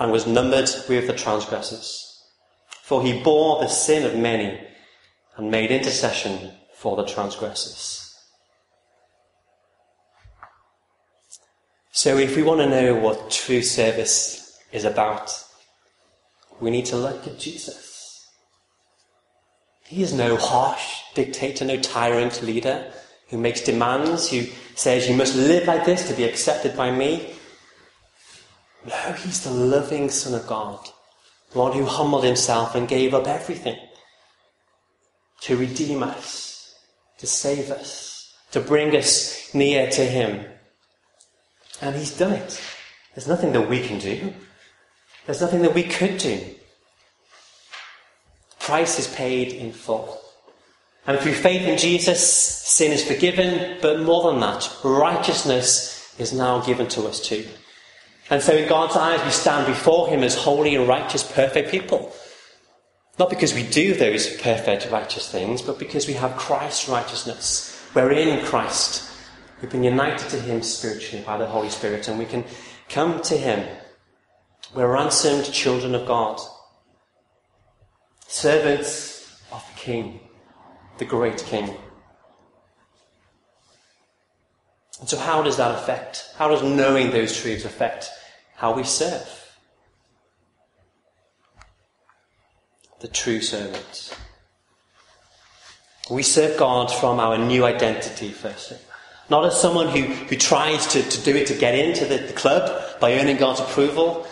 and 0.00 0.10
was 0.10 0.26
numbered 0.26 0.68
with 0.88 1.06
the 1.06 1.12
transgressors. 1.12 2.24
For 2.82 3.02
he 3.02 3.22
bore 3.22 3.60
the 3.60 3.68
sin 3.68 4.04
of 4.04 4.16
many, 4.16 4.58
and 5.36 5.50
made 5.50 5.70
intercession 5.70 6.50
for 6.74 6.96
the 6.96 7.04
transgressors. 7.04 7.98
So, 11.92 12.16
if 12.16 12.34
we 12.34 12.42
want 12.42 12.60
to 12.60 12.68
know 12.68 12.94
what 12.94 13.30
true 13.30 13.62
service 13.62 14.58
is 14.72 14.84
about, 14.84 15.32
we 16.60 16.70
need 16.70 16.86
to 16.86 16.96
look 16.96 17.26
at 17.26 17.38
Jesus. 17.38 18.26
He 19.84 20.02
is 20.02 20.12
no 20.12 20.36
harsh 20.36 21.00
dictator, 21.14 21.64
no 21.64 21.78
tyrant 21.80 22.42
leader 22.42 22.92
who 23.28 23.38
makes 23.38 23.60
demands, 23.60 24.30
who 24.30 24.46
says 24.74 25.08
you 25.08 25.16
must 25.16 25.36
live 25.36 25.66
like 25.66 25.84
this 25.84 26.08
to 26.08 26.14
be 26.14 26.24
accepted 26.24 26.76
by 26.76 26.90
me. 26.90 27.34
No, 28.86 29.12
he's 29.12 29.44
the 29.44 29.50
loving 29.50 30.08
Son 30.08 30.34
of 30.34 30.46
God, 30.46 30.78
the 31.52 31.58
one 31.58 31.72
who 31.72 31.84
humbled 31.84 32.24
himself 32.24 32.74
and 32.74 32.88
gave 32.88 33.12
up 33.12 33.26
everything 33.26 33.78
to 35.42 35.56
redeem 35.56 36.02
us, 36.02 36.74
to 37.18 37.26
save 37.26 37.70
us, 37.70 38.34
to 38.52 38.60
bring 38.60 38.96
us 38.96 39.52
near 39.54 39.90
to 39.90 40.04
him. 40.04 40.44
And 41.80 41.96
he's 41.96 42.16
done 42.16 42.32
it. 42.32 42.60
There's 43.14 43.28
nothing 43.28 43.52
that 43.52 43.68
we 43.68 43.80
can 43.80 43.98
do. 43.98 44.32
There's 45.26 45.40
nothing 45.40 45.62
that 45.62 45.74
we 45.74 45.82
could 45.82 46.18
do. 46.18 46.40
Price 48.58 48.98
is 48.98 49.08
paid 49.08 49.52
in 49.52 49.72
full. 49.72 50.20
And 51.06 51.18
through 51.18 51.32
faith 51.32 51.62
in 51.62 51.78
Jesus, 51.78 52.22
sin 52.22 52.92
is 52.92 53.04
forgiven, 53.04 53.78
but 53.80 54.00
more 54.00 54.30
than 54.30 54.40
that, 54.40 54.70
righteousness 54.84 56.14
is 56.18 56.32
now 56.32 56.60
given 56.60 56.86
to 56.88 57.06
us 57.06 57.20
too. 57.20 57.46
And 58.30 58.40
so 58.40 58.56
in 58.56 58.68
God's 58.68 58.96
eyes, 58.96 59.22
we 59.24 59.32
stand 59.32 59.66
before 59.66 60.08
Him 60.08 60.22
as 60.22 60.36
holy 60.36 60.76
and 60.76 60.86
righteous, 60.86 61.24
perfect 61.24 61.70
people. 61.70 62.14
Not 63.18 63.28
because 63.28 63.52
we 63.52 63.64
do 63.64 63.92
those 63.92 64.36
perfect, 64.36 64.88
righteous 64.90 65.30
things, 65.30 65.60
but 65.60 65.80
because 65.80 66.06
we 66.06 66.14
have 66.14 66.36
Christ's 66.36 66.88
righteousness. 66.88 67.84
We're 67.92 68.12
in 68.12 68.44
Christ. 68.46 69.12
We've 69.60 69.70
been 69.70 69.82
united 69.82 70.28
to 70.30 70.40
Him 70.40 70.62
spiritually 70.62 71.24
by 71.24 71.38
the 71.38 71.46
Holy 71.46 71.70
Spirit, 71.70 72.06
and 72.06 72.20
we 72.20 72.24
can 72.24 72.44
come 72.88 73.20
to 73.22 73.36
Him. 73.36 73.68
We're 74.74 74.92
ransomed 74.92 75.52
children 75.52 75.96
of 75.96 76.06
God, 76.06 76.40
servants 78.28 79.42
of 79.50 79.68
the 79.74 79.80
King, 79.80 80.20
the 80.98 81.04
great 81.04 81.38
King. 81.38 81.76
And 85.00 85.08
so, 85.08 85.18
how 85.18 85.42
does 85.42 85.56
that 85.56 85.74
affect? 85.74 86.32
How 86.36 86.48
does 86.48 86.62
knowing 86.62 87.10
those 87.10 87.36
truths 87.36 87.64
affect 87.64 88.08
how 88.60 88.74
we 88.74 88.84
serve? 88.84 89.56
The 93.00 93.08
true 93.08 93.40
servant. 93.40 94.14
We 96.10 96.22
serve 96.22 96.58
God 96.58 96.92
from 96.92 97.18
our 97.18 97.38
new 97.38 97.64
identity, 97.64 98.28
firstly. 98.28 98.76
Not 99.30 99.46
as 99.46 99.58
someone 99.58 99.88
who, 99.88 100.02
who 100.02 100.36
tries 100.36 100.86
to, 100.88 101.02
to 101.02 101.20
do 101.22 101.34
it 101.34 101.46
to 101.46 101.54
get 101.54 101.74
into 101.74 102.04
the, 102.04 102.18
the 102.18 102.34
club 102.34 103.00
by 103.00 103.18
earning 103.18 103.38
God's 103.38 103.60
approval. 103.60 104.26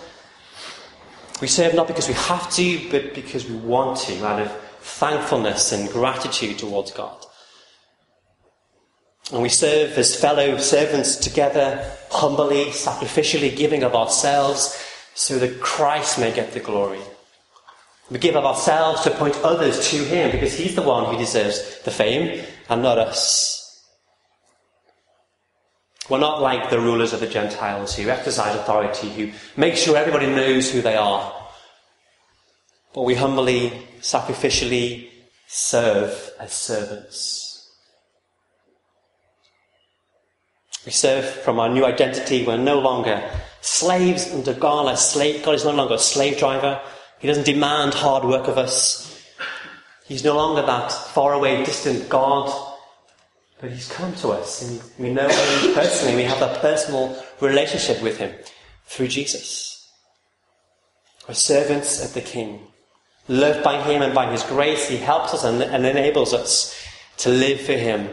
We 1.40 1.48
serve 1.48 1.72
not 1.72 1.86
because 1.86 2.06
we 2.06 2.14
have 2.14 2.52
to, 2.56 2.90
but 2.90 3.14
because 3.14 3.48
we 3.48 3.56
want 3.56 3.96
to, 4.00 4.26
out 4.26 4.42
of 4.42 4.52
thankfulness 4.80 5.72
and 5.72 5.88
gratitude 5.88 6.58
towards 6.58 6.90
God. 6.90 7.24
And 9.32 9.42
we 9.42 9.48
serve 9.50 9.98
as 9.98 10.18
fellow 10.18 10.56
servants 10.56 11.16
together, 11.16 11.90
humbly, 12.10 12.66
sacrificially, 12.66 13.54
giving 13.54 13.82
of 13.82 13.94
ourselves 13.94 14.82
so 15.14 15.38
that 15.38 15.60
Christ 15.60 16.18
may 16.18 16.32
get 16.32 16.52
the 16.52 16.60
glory. 16.60 17.00
We 18.10 18.18
give 18.18 18.36
of 18.36 18.46
ourselves 18.46 19.02
to 19.02 19.10
point 19.10 19.36
others 19.42 19.90
to 19.90 19.96
Him 19.96 20.30
because 20.30 20.54
He's 20.54 20.74
the 20.74 20.82
one 20.82 21.12
who 21.12 21.18
deserves 21.18 21.80
the 21.84 21.90
fame 21.90 22.42
and 22.70 22.82
not 22.82 22.98
us. 22.98 23.58
We're 26.08 26.18
not 26.18 26.40
like 26.40 26.70
the 26.70 26.80
rulers 26.80 27.12
of 27.12 27.20
the 27.20 27.26
Gentiles 27.26 27.94
who 27.94 28.08
exercise 28.08 28.56
authority, 28.56 29.10
who 29.10 29.32
make 29.58 29.76
sure 29.76 29.94
everybody 29.94 30.26
knows 30.26 30.70
who 30.70 30.80
they 30.80 30.96
are. 30.96 31.34
But 32.94 33.02
we 33.02 33.14
humbly, 33.14 33.86
sacrificially 34.00 35.10
serve 35.46 36.30
as 36.40 36.52
servants. 36.52 37.47
We 40.84 40.92
serve 40.92 41.24
from 41.24 41.58
our 41.60 41.68
new 41.68 41.84
identity. 41.84 42.46
We're 42.46 42.56
no 42.56 42.78
longer 42.78 43.28
slaves 43.60 44.32
under 44.32 44.54
God. 44.54 44.94
Slave, 44.96 45.44
God 45.44 45.54
is 45.54 45.64
no 45.64 45.72
longer 45.72 45.94
a 45.94 45.98
slave 45.98 46.38
driver. 46.38 46.80
He 47.18 47.26
doesn't 47.26 47.44
demand 47.46 47.94
hard 47.94 48.24
work 48.24 48.48
of 48.48 48.58
us. 48.58 49.04
He's 50.06 50.24
no 50.24 50.36
longer 50.36 50.62
that 50.62 50.90
faraway, 50.90 51.64
distant 51.64 52.08
God 52.08 52.50
but 53.60 53.70
he's 53.70 53.90
come 53.90 54.14
to 54.16 54.28
us 54.28 54.62
and 54.62 54.80
we 54.98 55.12
know 55.12 55.28
him 55.28 55.74
personally. 55.74 56.16
We 56.16 56.22
have 56.22 56.42
a 56.42 56.58
personal 56.60 57.20
relationship 57.40 58.02
with 58.02 58.18
him 58.18 58.32
through 58.86 59.08
Jesus. 59.08 59.90
We're 61.26 61.34
servants 61.34 62.04
of 62.04 62.14
the 62.14 62.20
King. 62.20 62.60
Loved 63.26 63.62
by 63.62 63.82
him 63.82 64.00
and 64.00 64.14
by 64.14 64.30
his 64.30 64.42
grace, 64.44 64.88
he 64.88 64.96
helps 64.96 65.34
us 65.34 65.44
and, 65.44 65.62
and 65.62 65.84
enables 65.84 66.32
us 66.32 66.74
to 67.18 67.28
live 67.28 67.60
for 67.60 67.72
him 67.72 68.08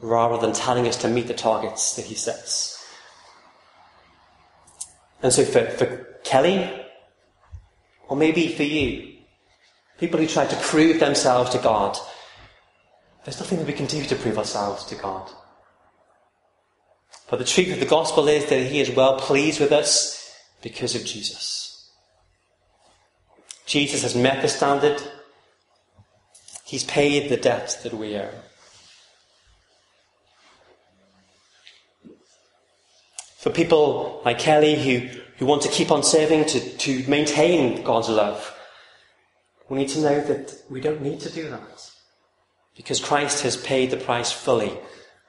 rather 0.00 0.38
than 0.38 0.54
telling 0.54 0.86
us 0.88 0.96
to 0.98 1.08
meet 1.08 1.26
the 1.26 1.34
targets 1.34 1.96
that 1.96 2.06
he 2.06 2.14
sets. 2.14 2.76
And 5.22 5.32
so 5.32 5.44
for, 5.44 5.66
for 5.66 5.86
Kelly, 6.24 6.70
or 8.08 8.16
maybe 8.16 8.48
for 8.48 8.62
you, 8.62 9.18
people 9.98 10.18
who 10.18 10.26
try 10.26 10.46
to 10.46 10.56
prove 10.56 10.98
themselves 11.00 11.50
to 11.50 11.58
God 11.58 11.98
there's 13.24 13.38
nothing 13.38 13.58
that 13.58 13.66
we 13.66 13.72
can 13.72 13.86
do 13.86 14.02
to 14.04 14.16
prove 14.16 14.38
ourselves 14.38 14.84
to 14.86 14.94
God. 14.94 15.30
But 17.28 17.38
the 17.38 17.44
truth 17.44 17.72
of 17.72 17.80
the 17.80 17.86
gospel 17.86 18.28
is 18.28 18.46
that 18.46 18.66
He 18.66 18.80
is 18.80 18.90
well 18.90 19.18
pleased 19.18 19.60
with 19.60 19.72
us 19.72 20.34
because 20.62 20.94
of 20.94 21.04
Jesus. 21.04 21.90
Jesus 23.66 24.02
has 24.02 24.16
met 24.16 24.42
the 24.42 24.48
standard. 24.48 25.00
He's 26.64 26.84
paid 26.84 27.28
the 27.28 27.36
debt 27.36 27.78
that 27.82 27.94
we 27.94 28.16
owe. 28.16 28.30
For 33.40 33.48
people 33.48 34.20
like 34.22 34.38
Kelly 34.38 34.76
who, 34.76 35.08
who 35.38 35.46
want 35.46 35.62
to 35.62 35.70
keep 35.70 35.90
on 35.90 36.02
serving 36.02 36.44
to, 36.44 36.60
to 36.60 37.08
maintain 37.08 37.82
God's 37.82 38.10
love, 38.10 38.54
we 39.70 39.78
need 39.78 39.88
to 39.88 40.00
know 40.00 40.20
that 40.20 40.54
we 40.68 40.78
don't 40.78 41.00
need 41.00 41.20
to 41.20 41.30
do 41.30 41.48
that. 41.48 41.90
Because 42.76 43.00
Christ 43.00 43.42
has 43.42 43.56
paid 43.56 43.90
the 43.90 43.96
price 43.96 44.30
fully 44.30 44.70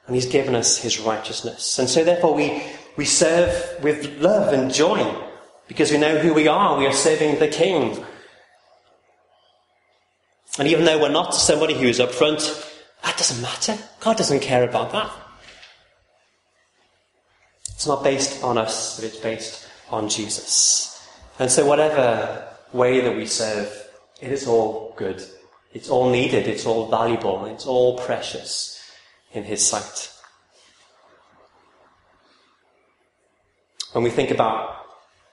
and 0.06 0.14
he's 0.14 0.26
given 0.26 0.54
us 0.54 0.76
his 0.76 1.00
righteousness. 1.00 1.78
And 1.78 1.88
so 1.88 2.04
therefore 2.04 2.34
we, 2.34 2.62
we 2.98 3.06
serve 3.06 3.82
with 3.82 4.18
love 4.18 4.52
and 4.52 4.70
joy 4.70 5.16
because 5.66 5.90
we 5.90 5.96
know 5.96 6.18
who 6.18 6.34
we 6.34 6.48
are. 6.48 6.76
We 6.76 6.86
are 6.86 6.92
serving 6.92 7.38
the 7.38 7.48
King. 7.48 8.04
And 10.58 10.68
even 10.68 10.84
though 10.84 11.00
we're 11.00 11.08
not 11.08 11.34
somebody 11.34 11.72
who 11.72 11.86
is 11.86 11.98
up 11.98 12.12
front, 12.12 12.40
that 13.04 13.16
doesn't 13.16 13.40
matter. 13.40 13.78
God 14.00 14.18
doesn't 14.18 14.40
care 14.40 14.68
about 14.68 14.92
that. 14.92 15.10
It's 17.82 17.88
not 17.88 18.04
based 18.04 18.44
on 18.44 18.58
us, 18.58 18.94
but 18.94 19.06
it's 19.06 19.16
based 19.16 19.68
on 19.90 20.08
Jesus. 20.08 21.04
And 21.40 21.50
so 21.50 21.66
whatever 21.66 22.46
way 22.72 23.00
that 23.00 23.16
we 23.16 23.26
serve, 23.26 23.66
it 24.20 24.30
is 24.30 24.46
all 24.46 24.94
good 24.96 25.20
It's 25.72 25.90
all 25.90 26.08
needed, 26.08 26.46
it's 26.46 26.64
all 26.64 26.86
valuable, 26.86 27.44
it's 27.46 27.66
all 27.66 27.98
precious 27.98 28.80
in 29.32 29.42
His 29.42 29.66
sight. 29.66 30.12
When 33.90 34.04
we 34.04 34.10
think 34.10 34.30
about 34.30 34.86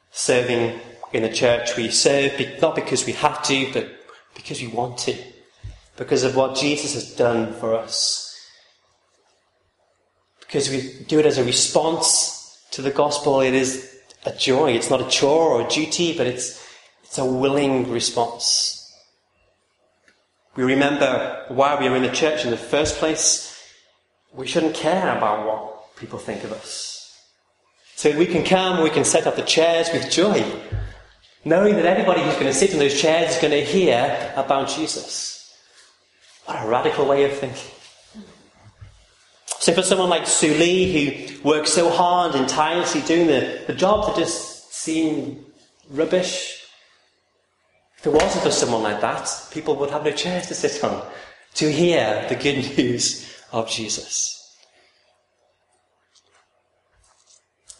serving 0.09 0.79
in 1.13 1.21
the 1.21 1.29
church, 1.31 1.77
we 1.77 1.91
serve 1.91 2.31
not 2.59 2.73
because 2.73 3.05
we 3.05 3.13
have 3.13 3.43
to, 3.43 3.71
but 3.73 3.91
because 4.33 4.59
we 4.59 4.69
want 4.69 4.97
to. 5.05 5.15
Because 5.97 6.23
of 6.23 6.35
what 6.35 6.57
Jesus 6.57 6.95
has 6.95 7.15
done 7.15 7.53
for 7.59 7.75
us. 7.75 8.25
Because 10.39 10.71
we 10.71 11.05
do 11.07 11.19
it 11.19 11.27
as 11.27 11.37
a 11.37 11.43
response 11.43 12.38
to 12.71 12.81
the 12.81 12.91
gospel, 12.91 13.41
it 13.41 13.53
is 13.53 13.99
a 14.25 14.31
joy. 14.31 14.71
It's 14.71 14.89
not 14.89 15.01
a 15.01 15.09
chore 15.09 15.49
or 15.49 15.65
a 15.65 15.69
duty, 15.69 16.17
but 16.17 16.27
it's, 16.27 16.65
it's 17.03 17.17
a 17.17 17.25
willing 17.25 17.91
response. 17.91 18.75
We 20.55 20.63
remember 20.63 21.45
why 21.49 21.79
we 21.79 21.87
are 21.87 21.95
in 21.95 22.03
the 22.03 22.11
church 22.11 22.43
in 22.43 22.51
the 22.51 22.57
first 22.57 22.97
place. 22.97 23.55
We 24.33 24.47
shouldn't 24.47 24.75
care 24.75 25.15
about 25.17 25.45
what 25.45 25.95
people 25.95 26.19
think 26.19 26.43
of 26.43 26.51
us. 26.51 26.99
So 27.95 28.17
we 28.17 28.25
can 28.25 28.43
come, 28.43 28.83
we 28.83 28.89
can 28.89 29.03
set 29.03 29.27
up 29.27 29.35
the 29.35 29.41
chairs 29.41 29.89
with 29.91 30.09
joy, 30.11 30.45
knowing 31.43 31.75
that 31.75 31.85
everybody 31.85 32.21
who's 32.21 32.35
going 32.35 32.45
to 32.47 32.53
sit 32.53 32.71
in 32.71 32.79
those 32.79 32.99
chairs 32.99 33.35
is 33.35 33.41
going 33.41 33.51
to 33.51 33.63
hear 33.63 34.33
about 34.35 34.69
Jesus. 34.69 35.53
What 36.45 36.63
a 36.63 36.67
radical 36.67 37.05
way 37.05 37.25
of 37.25 37.37
thinking. 37.37 37.78
So 39.59 39.73
for 39.73 39.83
someone 39.83 40.09
like 40.09 40.25
Sue 40.25 40.53
Lee, 40.53 41.35
who 41.35 41.47
works 41.47 41.73
so 41.73 41.89
hard 41.89 42.33
and 42.33 42.47
tirelessly 42.47 43.01
doing 43.01 43.27
the, 43.27 43.61
the 43.67 43.73
job 43.73 44.07
that 44.07 44.15
just 44.15 44.73
seem 44.73 45.45
rubbish, 45.89 46.63
if 47.97 48.07
it 48.07 48.13
wasn't 48.13 48.45
for 48.45 48.51
someone 48.51 48.83
like 48.83 49.01
that, 49.01 49.29
people 49.51 49.75
would 49.75 49.89
have 49.89 50.05
no 50.05 50.11
chairs 50.11 50.47
to 50.47 50.55
sit 50.55 50.81
on 50.81 51.05
to 51.55 51.69
hear 51.69 52.25
the 52.29 52.35
good 52.35 52.55
news 52.77 53.29
of 53.51 53.69
Jesus. 53.69 54.57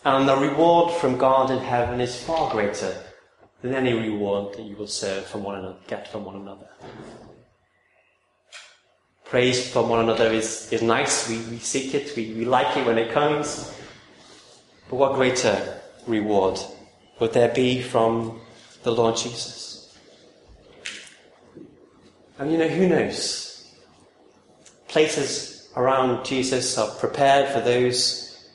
And 0.03 0.27
the 0.27 0.35
reward 0.35 0.93
from 0.95 1.17
God 1.17 1.49
in 1.49 1.59
heaven 1.59 2.01
is 2.01 2.21
far 2.21 2.51
greater 2.51 2.93
than 3.61 3.73
any 3.73 3.93
reward 3.93 4.53
that 4.55 4.63
you 4.63 4.75
will 4.75 4.87
serve 4.87 5.25
from 5.25 5.43
one 5.43 5.59
another, 5.59 5.77
get 5.87 6.11
from 6.11 6.25
one 6.25 6.35
another. 6.35 6.67
Praise 9.29 9.71
from 9.71 9.89
one 9.89 9.99
another 9.99 10.31
is, 10.31 10.73
is 10.73 10.81
nice. 10.81 11.29
We, 11.29 11.37
we 11.51 11.59
seek 11.59 11.93
it. 11.93 12.15
We, 12.15 12.33
we 12.33 12.45
like 12.45 12.75
it 12.75 12.87
when 12.87 12.97
it 12.97 13.11
comes. 13.11 13.71
But 14.89 14.95
what 14.95 15.13
greater 15.13 15.81
reward 16.07 16.59
would 17.19 17.33
there 17.33 17.53
be 17.53 17.83
from 17.83 18.41
the 18.81 18.91
Lord 18.91 19.17
Jesus? 19.17 19.95
And 22.39 22.51
you 22.51 22.57
know, 22.57 22.67
who 22.67 22.89
knows? 22.89 23.71
Places 24.87 25.69
around 25.75 26.25
Jesus 26.25 26.75
are 26.79 26.89
prepared 26.95 27.49
for 27.49 27.61
those 27.61 28.49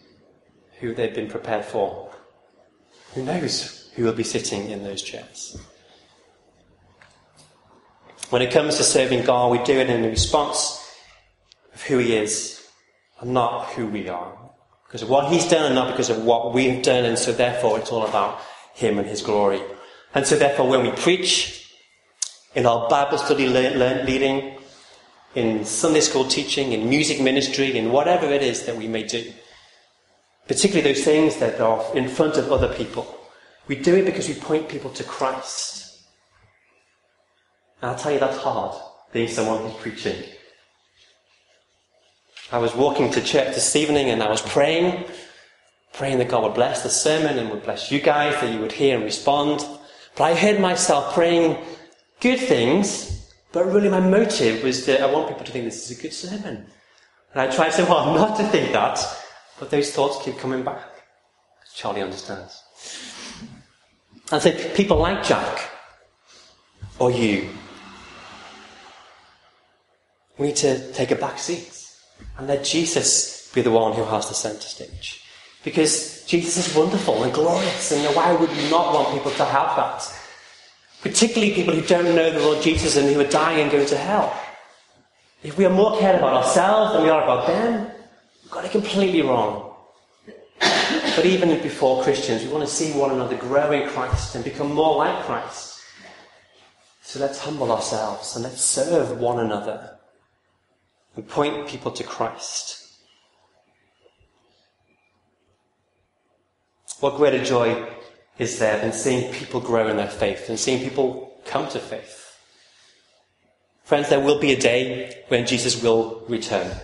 who 0.80 0.92
they've 0.92 1.14
been 1.14 1.30
prepared 1.30 1.64
for. 1.64 2.12
Who 3.14 3.22
knows 3.22 3.92
who 3.94 4.02
will 4.02 4.12
be 4.12 4.24
sitting 4.24 4.70
in 4.70 4.82
those 4.82 5.02
chairs? 5.02 5.56
When 8.34 8.42
it 8.42 8.50
comes 8.50 8.78
to 8.78 8.82
serving 8.82 9.22
God, 9.22 9.52
we 9.52 9.62
do 9.62 9.78
it 9.78 9.88
in 9.88 10.02
response 10.02 10.84
of 11.72 11.80
who 11.82 11.98
He 11.98 12.16
is 12.16 12.66
and 13.20 13.32
not 13.32 13.66
who 13.74 13.86
we 13.86 14.08
are. 14.08 14.36
Because 14.84 15.02
of 15.02 15.08
what 15.08 15.30
He's 15.30 15.48
done 15.48 15.66
and 15.66 15.76
not 15.76 15.92
because 15.92 16.10
of 16.10 16.24
what 16.24 16.52
we've 16.52 16.82
done, 16.82 17.04
and 17.04 17.16
so 17.16 17.30
therefore 17.30 17.78
it's 17.78 17.92
all 17.92 18.04
about 18.04 18.40
Him 18.74 18.98
and 18.98 19.06
His 19.06 19.22
glory. 19.22 19.62
And 20.16 20.26
so 20.26 20.36
therefore 20.36 20.68
when 20.68 20.82
we 20.82 20.90
preach, 20.90 21.72
in 22.56 22.66
our 22.66 22.88
Bible 22.88 23.18
study 23.18 23.46
le- 23.46 23.78
le- 23.78 24.02
leading, 24.02 24.58
in 25.36 25.64
Sunday 25.64 26.00
school 26.00 26.24
teaching, 26.24 26.72
in 26.72 26.88
music 26.88 27.20
ministry, 27.20 27.78
in 27.78 27.92
whatever 27.92 28.26
it 28.26 28.42
is 28.42 28.66
that 28.66 28.76
we 28.76 28.88
may 28.88 29.04
do, 29.04 29.32
particularly 30.48 30.92
those 30.92 31.04
things 31.04 31.36
that 31.36 31.60
are 31.60 31.84
in 31.94 32.08
front 32.08 32.36
of 32.36 32.50
other 32.50 32.74
people. 32.74 33.16
We 33.68 33.76
do 33.76 33.94
it 33.94 34.04
because 34.04 34.26
we 34.26 34.34
point 34.34 34.68
people 34.68 34.90
to 34.90 35.04
Christ. 35.04 35.83
And 37.84 37.90
I'll 37.90 37.98
tell 37.98 38.12
you 38.12 38.18
that's 38.18 38.38
hard, 38.38 38.74
being 39.12 39.28
someone 39.28 39.60
who's 39.60 39.74
preaching. 39.74 40.16
I 42.50 42.56
was 42.56 42.74
walking 42.74 43.10
to 43.10 43.20
church 43.20 43.54
this 43.54 43.76
evening 43.76 44.08
and 44.08 44.22
I 44.22 44.30
was 44.30 44.40
praying, 44.40 45.04
praying 45.92 46.16
that 46.16 46.30
God 46.30 46.44
would 46.44 46.54
bless 46.54 46.82
the 46.82 46.88
sermon 46.88 47.38
and 47.38 47.50
would 47.50 47.62
bless 47.62 47.92
you 47.92 48.00
guys, 48.00 48.40
that 48.40 48.50
you 48.50 48.58
would 48.60 48.72
hear 48.72 48.94
and 48.94 49.04
respond. 49.04 49.66
But 50.16 50.24
I 50.24 50.34
heard 50.34 50.60
myself 50.60 51.12
praying 51.12 51.62
good 52.20 52.40
things, 52.40 53.30
but 53.52 53.66
really 53.66 53.90
my 53.90 54.00
motive 54.00 54.64
was 54.64 54.86
that 54.86 55.02
I 55.02 55.12
want 55.12 55.28
people 55.28 55.44
to 55.44 55.52
think 55.52 55.66
this 55.66 55.90
is 55.90 55.98
a 55.98 56.00
good 56.00 56.14
sermon. 56.14 56.64
And 57.34 57.42
I 57.42 57.54
tried 57.54 57.74
so 57.74 57.84
hard 57.84 58.18
not 58.18 58.38
to 58.38 58.44
think 58.44 58.72
that, 58.72 58.98
but 59.60 59.68
those 59.68 59.92
thoughts 59.92 60.24
keep 60.24 60.38
coming 60.38 60.62
back. 60.62 60.88
Charlie 61.74 62.00
understands. 62.00 62.62
I 64.32 64.38
so 64.38 64.52
people 64.72 64.96
like 64.96 65.22
Jack 65.22 65.68
or 66.98 67.10
you, 67.10 67.50
we 70.38 70.48
need 70.48 70.56
to 70.56 70.92
take 70.92 71.10
a 71.10 71.16
back 71.16 71.38
seat 71.38 71.70
and 72.38 72.46
let 72.46 72.64
Jesus 72.64 73.50
be 73.54 73.62
the 73.62 73.70
one 73.70 73.92
who 73.92 74.04
has 74.04 74.28
the 74.28 74.34
centre 74.34 74.60
stage. 74.60 75.22
Because 75.62 76.24
Jesus 76.26 76.68
is 76.68 76.74
wonderful 76.74 77.22
and 77.22 77.32
glorious, 77.32 77.92
and 77.92 78.04
why 78.14 78.32
would 78.34 78.50
we 78.50 78.70
not 78.70 78.92
want 78.92 79.14
people 79.14 79.30
to 79.32 79.44
have 79.44 79.76
that? 79.76 80.20
Particularly 81.00 81.54
people 81.54 81.74
who 81.74 81.82
don't 81.82 82.14
know 82.14 82.30
the 82.30 82.40
Lord 82.40 82.62
Jesus 82.62 82.96
and 82.96 83.08
who 83.08 83.20
are 83.20 83.28
dying 83.28 83.60
and 83.60 83.70
going 83.70 83.86
to 83.86 83.96
hell. 83.96 84.38
If 85.42 85.56
we 85.56 85.66
are 85.66 85.70
more 85.70 85.98
cared 85.98 86.16
about 86.16 86.34
ourselves 86.34 86.92
than 86.92 87.02
we 87.02 87.10
are 87.10 87.22
about 87.22 87.46
them, 87.46 87.90
we've 88.42 88.50
got 88.50 88.64
it 88.64 88.72
completely 88.72 89.22
wrong. 89.22 89.74
But 90.58 91.26
even 91.26 91.48
before 91.62 92.02
Christians, 92.02 92.42
we 92.42 92.48
want 92.48 92.66
to 92.66 92.74
see 92.74 92.92
one 92.92 93.10
another 93.10 93.36
grow 93.36 93.70
in 93.70 93.88
Christ 93.90 94.34
and 94.34 94.42
become 94.42 94.72
more 94.72 94.96
like 94.96 95.24
Christ. 95.24 95.80
So 97.02 97.20
let's 97.20 97.38
humble 97.38 97.70
ourselves 97.70 98.34
and 98.34 98.44
let's 98.44 98.60
serve 98.60 99.20
one 99.20 99.38
another 99.38 99.93
and 101.16 101.28
point 101.28 101.68
people 101.68 101.90
to 101.92 102.04
Christ. 102.04 102.84
What 107.00 107.16
greater 107.16 107.44
joy 107.44 107.86
is 108.38 108.58
there 108.58 108.80
than 108.80 108.92
seeing 108.92 109.32
people 109.32 109.60
grow 109.60 109.88
in 109.88 109.96
their 109.96 110.08
faith 110.08 110.48
and 110.48 110.58
seeing 110.58 110.82
people 110.82 111.40
come 111.44 111.68
to 111.68 111.78
faith? 111.78 112.38
Friends, 113.84 114.08
there 114.08 114.20
will 114.20 114.40
be 114.40 114.52
a 114.52 114.60
day 114.60 115.22
when 115.28 115.46
Jesus 115.46 115.82
will 115.82 116.24
return. 116.28 116.74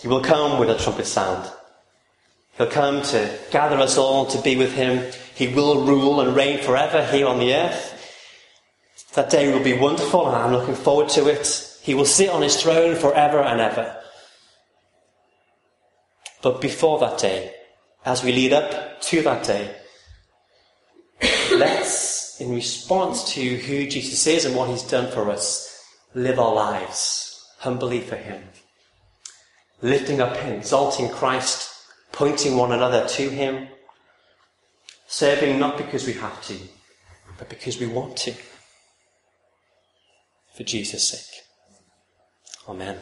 He 0.00 0.08
will 0.08 0.22
come 0.22 0.58
with 0.58 0.68
a 0.68 0.76
trumpet 0.76 1.06
sound. 1.06 1.50
He'll 2.56 2.66
come 2.66 3.02
to 3.02 3.38
gather 3.50 3.76
us 3.76 3.96
all 3.96 4.26
to 4.26 4.42
be 4.42 4.56
with 4.56 4.72
him. 4.72 5.12
He 5.34 5.46
will 5.48 5.86
rule 5.86 6.20
and 6.20 6.34
reign 6.34 6.58
forever 6.58 7.06
here 7.06 7.26
on 7.26 7.38
the 7.38 7.54
earth. 7.54 7.96
That 9.14 9.30
day 9.30 9.52
will 9.52 9.62
be 9.62 9.78
wonderful 9.78 10.26
and 10.26 10.36
I'm 10.36 10.52
looking 10.52 10.74
forward 10.74 11.08
to 11.10 11.28
it. 11.28 11.69
He 11.82 11.94
will 11.94 12.04
sit 12.04 12.28
on 12.28 12.42
his 12.42 12.60
throne 12.60 12.96
forever 12.96 13.40
and 13.40 13.60
ever. 13.60 13.96
But 16.42 16.60
before 16.60 16.98
that 17.00 17.18
day, 17.18 17.54
as 18.04 18.22
we 18.22 18.32
lead 18.32 18.52
up 18.52 19.00
to 19.02 19.22
that 19.22 19.44
day, 19.44 19.74
let's, 21.52 22.40
in 22.40 22.54
response 22.54 23.34
to 23.34 23.40
who 23.40 23.86
Jesus 23.86 24.26
is 24.26 24.44
and 24.44 24.56
what 24.56 24.70
he's 24.70 24.82
done 24.82 25.10
for 25.10 25.30
us, 25.30 25.84
live 26.14 26.38
our 26.38 26.54
lives 26.54 27.46
humbly 27.58 28.00
for 28.00 28.16
him 28.16 28.42
lifting 29.82 30.20
up 30.20 30.36
Him, 30.36 30.54
exalting 30.54 31.08
Christ, 31.08 31.70
pointing 32.12 32.56
one 32.56 32.72
another 32.72 33.06
to 33.06 33.30
Him, 33.30 33.68
serving 35.06 35.58
not 35.58 35.76
because 35.76 36.06
we 36.06 36.12
have 36.14 36.42
to, 36.46 36.56
but 37.38 37.48
because 37.48 37.78
we 37.78 37.86
want 37.86 38.16
to. 38.18 38.34
For 40.54 40.64
Jesus' 40.64 41.08
sake. 41.08 41.29
Amen. 42.70 42.98